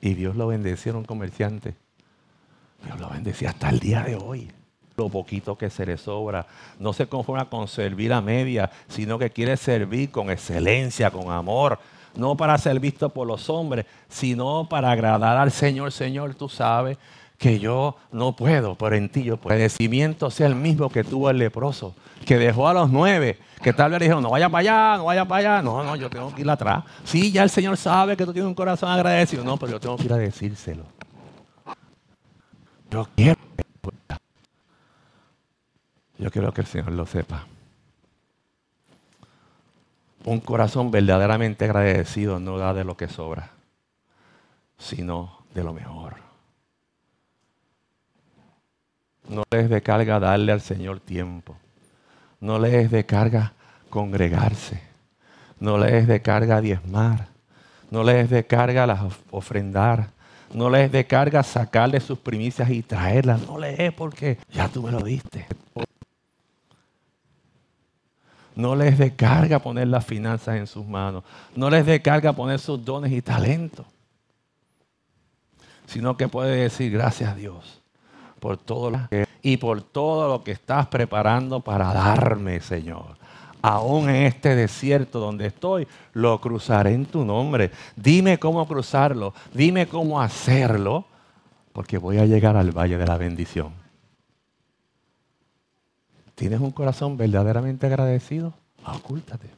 Y 0.00 0.14
Dios 0.14 0.36
lo 0.36 0.46
bendecía, 0.46 0.90
era 0.90 0.98
un 0.98 1.04
comerciante. 1.04 1.74
Dios 2.82 2.98
lo 2.98 3.10
bendecía 3.10 3.50
hasta 3.50 3.68
el 3.68 3.78
día 3.78 4.02
de 4.04 4.16
hoy. 4.16 4.50
Lo 4.96 5.10
poquito 5.10 5.58
que 5.58 5.68
se 5.68 5.84
le 5.84 5.98
sobra. 5.98 6.46
No 6.78 6.94
se 6.94 7.06
conforma 7.06 7.50
con 7.50 7.68
servir 7.68 8.14
a 8.14 8.22
media, 8.22 8.70
sino 8.88 9.18
que 9.18 9.28
quiere 9.28 9.58
servir 9.58 10.10
con 10.10 10.30
excelencia, 10.30 11.10
con 11.10 11.30
amor. 11.30 11.78
No 12.14 12.36
para 12.36 12.58
ser 12.58 12.80
visto 12.80 13.08
por 13.08 13.26
los 13.26 13.48
hombres, 13.48 13.86
sino 14.08 14.68
para 14.68 14.90
agradar 14.90 15.36
al 15.36 15.50
Señor. 15.50 15.92
Señor, 15.92 16.34
tú 16.34 16.48
sabes 16.48 16.98
que 17.38 17.58
yo 17.58 17.96
no 18.12 18.36
puedo, 18.36 18.74
pero 18.74 18.96
en 18.96 19.08
ti 19.08 19.22
yo. 19.22 19.34
El 19.34 19.40
agradecimiento 19.52 20.30
sea 20.30 20.46
el 20.46 20.54
mismo 20.54 20.90
que 20.90 21.04
tuvo 21.04 21.30
el 21.30 21.38
leproso, 21.38 21.94
que 22.26 22.36
dejó 22.36 22.68
a 22.68 22.74
los 22.74 22.90
nueve, 22.90 23.38
que 23.62 23.72
tal 23.72 23.92
vez 23.92 24.00
dijeron, 24.00 24.22
no 24.22 24.30
vaya 24.30 24.48
para 24.48 24.60
allá, 24.60 24.98
no 24.98 25.04
vaya 25.06 25.24
para 25.24 25.38
allá. 25.38 25.62
No, 25.62 25.82
no, 25.82 25.96
yo 25.96 26.10
tengo 26.10 26.34
que 26.34 26.42
ir 26.42 26.50
atrás. 26.50 26.84
Sí, 27.04 27.32
ya 27.32 27.42
el 27.42 27.50
Señor 27.50 27.76
sabe 27.76 28.16
que 28.16 28.26
tú 28.26 28.32
tienes 28.32 28.46
un 28.46 28.54
corazón 28.54 28.90
agradecido. 28.90 29.42
No, 29.42 29.56
pero 29.56 29.72
yo 29.72 29.80
tengo 29.80 29.96
que 29.96 30.04
ir 30.04 30.12
a 30.12 30.18
decírselo. 30.18 30.84
Yo 32.90 33.08
quiero 33.16 33.36
Yo 36.18 36.30
quiero 36.30 36.52
que 36.52 36.60
el 36.60 36.66
Señor 36.66 36.92
lo 36.92 37.06
sepa. 37.06 37.46
Un 40.24 40.40
corazón 40.40 40.90
verdaderamente 40.90 41.64
agradecido 41.64 42.38
no 42.38 42.58
da 42.58 42.74
de 42.74 42.84
lo 42.84 42.96
que 42.96 43.08
sobra, 43.08 43.50
sino 44.78 45.38
de 45.54 45.64
lo 45.64 45.72
mejor. 45.72 46.16
No 49.28 49.44
les 49.50 49.70
de 49.70 49.80
carga 49.80 50.18
darle 50.18 50.52
al 50.52 50.60
Señor 50.60 51.00
tiempo. 51.00 51.56
No 52.40 52.58
les 52.58 52.90
de 52.90 53.06
carga 53.06 53.52
congregarse. 53.88 54.82
No 55.58 55.78
les 55.78 56.06
de 56.06 56.20
carga 56.20 56.60
diezmar. 56.60 57.28
No 57.90 58.02
les 58.02 58.28
de 58.28 58.44
carga 58.46 58.86
las 58.86 59.00
ofrendar. 59.30 60.10
No 60.52 60.68
les 60.68 60.90
de 60.90 61.06
carga 61.06 61.42
sacarle 61.42 62.00
sus 62.00 62.18
primicias 62.18 62.68
y 62.70 62.82
traerlas. 62.82 63.46
No 63.46 63.58
les 63.58 63.78
es 63.78 63.92
porque 63.92 64.38
ya 64.52 64.68
tú 64.68 64.82
me 64.82 64.90
lo 64.90 65.00
diste. 65.00 65.46
No 68.60 68.76
les 68.76 68.98
de 68.98 69.14
carga 69.14 69.58
poner 69.58 69.88
las 69.88 70.04
finanzas 70.04 70.56
en 70.56 70.66
sus 70.66 70.86
manos. 70.86 71.24
No 71.56 71.70
les 71.70 71.86
de 71.86 72.02
carga 72.02 72.32
poner 72.32 72.58
sus 72.60 72.84
dones 72.84 73.10
y 73.10 73.22
talentos. 73.22 73.86
Sino 75.86 76.16
que 76.16 76.28
puede 76.28 76.56
decir 76.56 76.92
gracias 76.92 77.32
a 77.32 77.34
Dios 77.34 77.80
por 78.38 78.56
todo 78.56 78.90
lo 78.90 79.08
que, 79.08 79.26
y 79.42 79.56
por 79.56 79.82
todo 79.82 80.28
lo 80.28 80.44
que 80.44 80.52
estás 80.52 80.86
preparando 80.88 81.60
para 81.60 81.92
darme, 81.92 82.60
Señor. 82.60 83.16
Aún 83.62 84.08
en 84.08 84.26
este 84.26 84.54
desierto 84.54 85.20
donde 85.20 85.46
estoy, 85.46 85.86
lo 86.12 86.40
cruzaré 86.40 86.92
en 86.92 87.06
tu 87.06 87.24
nombre. 87.24 87.70
Dime 87.96 88.38
cómo 88.38 88.66
cruzarlo, 88.66 89.34
dime 89.52 89.86
cómo 89.86 90.20
hacerlo, 90.20 91.04
porque 91.72 91.98
voy 91.98 92.18
a 92.18 92.26
llegar 92.26 92.56
al 92.56 92.72
valle 92.72 92.96
de 92.96 93.06
la 93.06 93.18
bendición. 93.18 93.79
¿Tienes 96.40 96.60
un 96.60 96.70
corazón 96.70 97.18
verdaderamente 97.18 97.84
agradecido? 97.84 98.54
Ocúltate. 98.86 99.50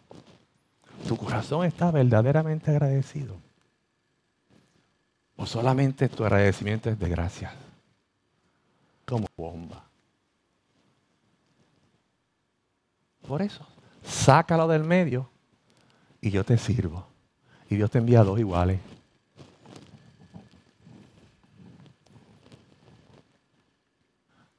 ¿Tu 1.06 1.16
corazón 1.16 1.64
está 1.64 1.92
verdaderamente 1.92 2.72
agradecido? 2.72 3.36
¿O 5.36 5.46
solamente 5.46 6.08
tu 6.08 6.24
agradecimiento 6.24 6.90
es 6.90 6.98
de 6.98 7.08
gracias? 7.08 7.52
como 9.04 9.28
bomba. 9.36 9.84
Por 13.28 13.42
eso, 13.42 13.64
sácalo 14.02 14.66
del 14.66 14.82
medio 14.82 15.30
y 16.20 16.32
yo 16.32 16.42
te 16.42 16.58
sirvo. 16.58 17.06
Y 17.70 17.76
Dios 17.76 17.92
te 17.92 17.98
envía 17.98 18.24
dos 18.24 18.40
iguales. 18.40 18.80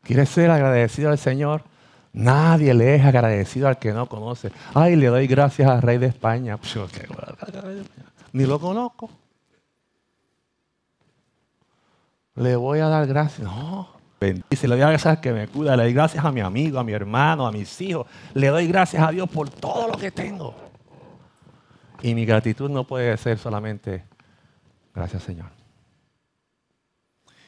¿Quieres 0.04 0.30
ser 0.30 0.52
agradecido 0.52 1.10
al 1.10 1.18
Señor? 1.18 1.73
Nadie 2.14 2.74
le 2.74 2.96
es 2.96 3.04
agradecido 3.04 3.68
al 3.68 3.80
que 3.80 3.92
no 3.92 4.08
conoce. 4.08 4.52
Ay, 4.74 4.96
le 4.96 5.08
doy 5.08 5.28
gracias 5.28 5.70
al 5.70 5.82
rey 5.82 5.98
de 5.98 6.08
España. 6.08 6.60
Ni 8.34 8.46
lo 8.46 8.60
conozco. 8.60 9.10
Le 12.36 12.56
voy 12.56 12.80
a 12.80 12.88
dar 12.88 13.08
gracias. 13.08 13.42
No 13.42 13.94
bendice, 14.24 14.68
le 14.68 14.76
doy 14.76 14.80
gracias 14.80 15.20
que 15.20 15.34
me 15.34 15.48
cuida, 15.48 15.76
le 15.76 15.84
doy 15.84 15.94
gracias 15.94 16.24
a 16.24 16.32
mi 16.32 16.42
amigo, 16.42 16.80
a 16.80 16.84
mi 16.84 16.94
hermano, 16.94 17.46
a 17.46 17.52
mis 17.52 17.80
hijos, 17.82 18.08
le 18.34 18.48
doy 18.48 18.68
gracias 18.68 19.06
a 19.06 19.12
Dios 19.12 19.30
por 19.30 19.50
todo 19.50 19.88
lo 19.88 19.98
que 19.98 20.12
tengo. 20.12 20.56
Y 22.02 22.16
mi 22.16 22.26
gratitud 22.26 22.70
no 22.70 22.86
puede 22.86 23.16
ser 23.18 23.38
solamente 23.38 24.04
gracias 24.94 25.24
Señor. 25.24 25.48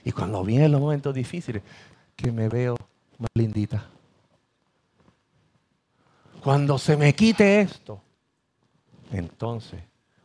Y 0.03 0.11
cuando 0.11 0.43
vienen 0.43 0.71
los 0.71 0.81
momentos 0.81 1.13
difíciles, 1.15 1.63
que 2.15 2.31
me 2.31 2.47
veo 2.47 2.75
más 3.17 3.29
lindita. 3.33 3.85
Cuando 6.45 6.77
se 6.77 6.95
me 6.95 7.15
quite 7.15 7.59
esto, 7.59 7.99
entonces 9.11 9.81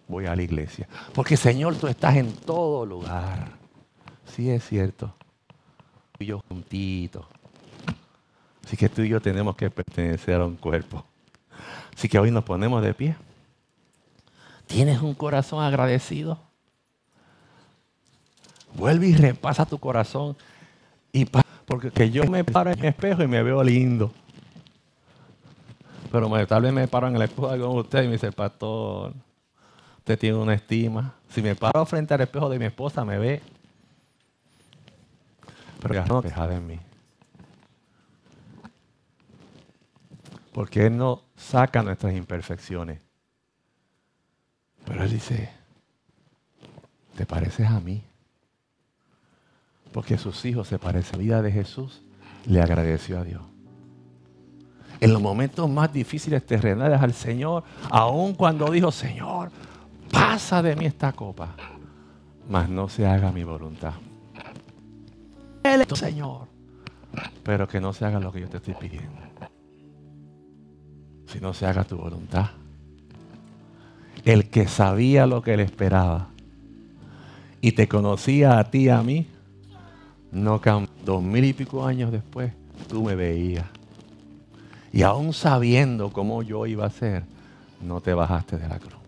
voy 0.07 0.27
a 0.27 0.37
la 0.37 0.43
iglesia. 0.43 0.87
Porque 1.15 1.35
Señor, 1.35 1.77
tú 1.77 1.87
estás 1.87 2.15
en 2.15 2.31
todo 2.31 2.85
lugar. 2.85 3.53
Sí 4.27 4.51
es 4.51 4.69
cierto 4.69 5.15
y 6.19 6.27
yo 6.27 6.43
juntitos. 6.47 7.25
Así 8.63 8.77
que 8.77 8.91
tú 8.91 9.01
y 9.01 9.09
yo 9.09 9.23
tenemos 9.23 9.57
que 9.57 9.71
pertenecer 9.71 10.43
a 10.43 10.45
un 10.45 10.57
cuerpo. 10.57 11.03
Así 11.97 12.07
que 12.07 12.19
hoy 12.19 12.31
nos 12.31 12.45
ponemos 12.45 12.83
de 12.83 12.93
pie. 12.93 13.17
¿Tienes 14.67 15.01
un 15.01 15.15
corazón 15.15 15.65
agradecido? 15.65 16.39
Vuelve 18.75 19.07
y 19.07 19.15
repasa 19.15 19.65
tu 19.65 19.79
corazón. 19.79 20.37
Y 21.15 21.25
porque 21.25 22.11
yo 22.11 22.25
me 22.25 22.45
paro 22.45 22.71
en 22.73 22.79
el 22.79 22.85
espejo 22.85 23.23
y 23.23 23.27
me 23.27 23.43
veo 23.43 23.65
lindo. 23.65 24.13
Pero 26.11 26.47
tal 26.47 26.63
vez 26.63 26.73
me 26.73 26.89
paro 26.89 27.09
en 27.09 27.17
el 27.17 27.23
espejo 27.23 27.49
con 27.49 27.79
usted 27.79 28.03
y 28.03 28.07
me 28.07 28.13
dice, 28.15 28.33
pastor, 28.33 29.15
usted 29.99 30.19
tiene 30.19 30.37
una 30.37 30.55
estima. 30.55 31.15
Si 31.29 31.41
me 31.41 31.55
paro 31.55 31.87
frente 31.87 32.15
al 32.15 32.21
espejo 32.21 32.49
de 32.49 32.59
mi 32.59 32.65
esposa, 32.65 33.05
me 33.05 33.19
ve 33.19 33.41
pero 35.81 36.07
no 36.07 36.23
deja 36.23 36.47
de 36.47 36.61
mí. 36.61 36.79
Porque 40.53 40.87
Él 40.87 40.97
no 40.97 41.23
saca 41.37 41.83
nuestras 41.83 42.15
imperfecciones. 42.15 43.01
Pero 44.85 45.05
Él 45.05 45.11
dice, 45.11 45.51
¿te 47.17 47.25
pareces 47.25 47.69
a 47.69 47.81
mí? 47.81 48.03
Porque 49.93 50.19
sus 50.19 50.45
hijos 50.45 50.69
se 50.69 50.79
parecen. 50.79 51.19
La 51.19 51.23
vida 51.23 51.43
de 51.43 51.53
Jesús 51.53 52.03
le 52.47 52.61
agradeció 52.61 53.19
a 53.19 53.25
Dios. 53.25 53.43
En 55.01 55.13
los 55.13 55.23
momentos 55.23 55.69
más 55.69 55.93
difíciles 55.93 56.45
terrenales 56.45 57.01
al 57.01 57.15
Señor, 57.15 57.65
aun 57.91 58.35
cuando 58.35 58.71
dijo, 58.71 58.93
Señor, 58.93 59.51
pasa 60.13 60.63
de 60.63 60.77
mí 60.77 60.85
esta 60.85 61.13
copa, 61.13 61.55
mas 62.49 62.69
no 62.69 62.89
se 62.89 63.07
haga 63.07 63.33
mi 63.33 63.43
voluntad, 63.45 63.95
Señor. 65.95 66.49
Pero 67.43 67.69
que 67.69 67.81
no 67.81 67.93
se 67.93 68.05
haga 68.05 68.21
lo 68.21 68.33
que 68.33 68.41
yo 68.41 68.49
te 68.49 68.59
estoy 68.59 68.75
pidiendo. 68.75 69.21
Si 71.27 71.41
no 71.41 71.53
se 71.53 71.67
haga 71.67 71.85
tu 71.85 71.97
voluntad. 71.97 72.51
El 74.25 74.51
que 74.51 74.69
sabía 74.69 75.27
lo 75.27 75.43
que 75.43 75.55
él 75.55 75.61
esperaba 75.61 76.29
y 77.61 77.73
te 77.73 77.89
conocía 77.89 78.59
a 78.59 78.71
ti 78.71 78.85
y 78.85 78.89
a 78.89 79.03
mí, 79.03 79.27
no 80.33 80.61
Dos 81.05 81.23
mil 81.23 81.45
y 81.45 81.53
pico 81.53 81.85
años 81.87 82.13
después, 82.13 82.53
tú 82.89 83.05
me 83.05 83.15
veías. 83.15 83.67
Y 84.93 85.03
aún 85.03 85.33
sabiendo 85.33 86.13
cómo 86.13 86.43
yo 86.43 86.67
iba 86.67 86.87
a 86.87 86.91
ser, 86.91 87.25
no 87.81 88.01
te 88.01 88.15
bajaste 88.15 88.59
de 88.59 88.69
la 88.69 88.79
cruz. 88.79 89.01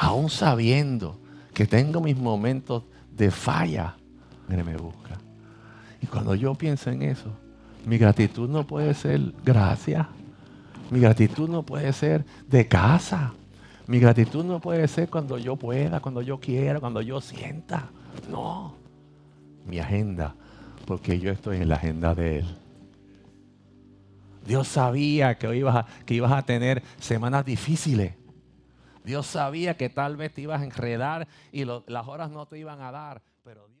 Aún 0.00 0.30
sabiendo 0.30 1.18
que 1.54 1.66
tengo 1.66 2.00
mis 2.00 2.16
momentos 2.16 2.84
de 3.14 3.30
falla, 3.30 3.96
me 4.62 4.76
busca. 4.76 5.18
Y 6.02 6.06
cuando 6.06 6.34
yo 6.34 6.54
pienso 6.54 6.90
en 6.90 7.02
eso, 7.02 7.30
mi 7.86 7.96
gratitud 7.96 8.48
no 8.48 8.66
puede 8.66 8.92
ser 8.94 9.20
gracias. 9.44 10.06
Mi 10.90 11.00
gratitud 11.00 11.48
no 11.48 11.62
puede 11.62 11.92
ser 11.92 12.24
de 12.48 12.68
casa. 12.68 13.32
Mi 13.86 13.98
gratitud 13.98 14.44
no 14.44 14.60
puede 14.60 14.86
ser 14.88 15.08
cuando 15.08 15.38
yo 15.38 15.56
pueda, 15.56 16.00
cuando 16.00 16.20
yo 16.22 16.38
quiera, 16.38 16.80
cuando 16.80 17.00
yo 17.00 17.20
sienta. 17.20 17.88
No. 18.30 18.74
Mi 19.66 19.78
agenda, 19.78 20.34
porque 20.86 21.18
yo 21.18 21.30
estoy 21.30 21.58
en 21.58 21.68
la 21.68 21.76
agenda 21.76 22.14
de 22.14 22.40
Él. 22.40 22.56
Dios 24.44 24.68
sabía 24.68 25.38
que 25.38 25.54
ibas 25.56 25.76
a, 25.76 25.86
que 26.04 26.14
ibas 26.14 26.32
a 26.32 26.42
tener 26.42 26.82
semanas 26.98 27.44
difíciles. 27.44 28.14
Dios 29.04 29.26
sabía 29.26 29.76
que 29.76 29.88
tal 29.88 30.16
vez 30.16 30.32
te 30.32 30.42
ibas 30.42 30.60
a 30.60 30.64
enredar 30.64 31.26
y 31.50 31.64
las 31.64 32.06
horas 32.06 32.30
no 32.30 32.46
te 32.46 32.58
iban 32.58 32.80
a 32.80 32.92
dar, 32.92 33.22
pero. 33.42 33.71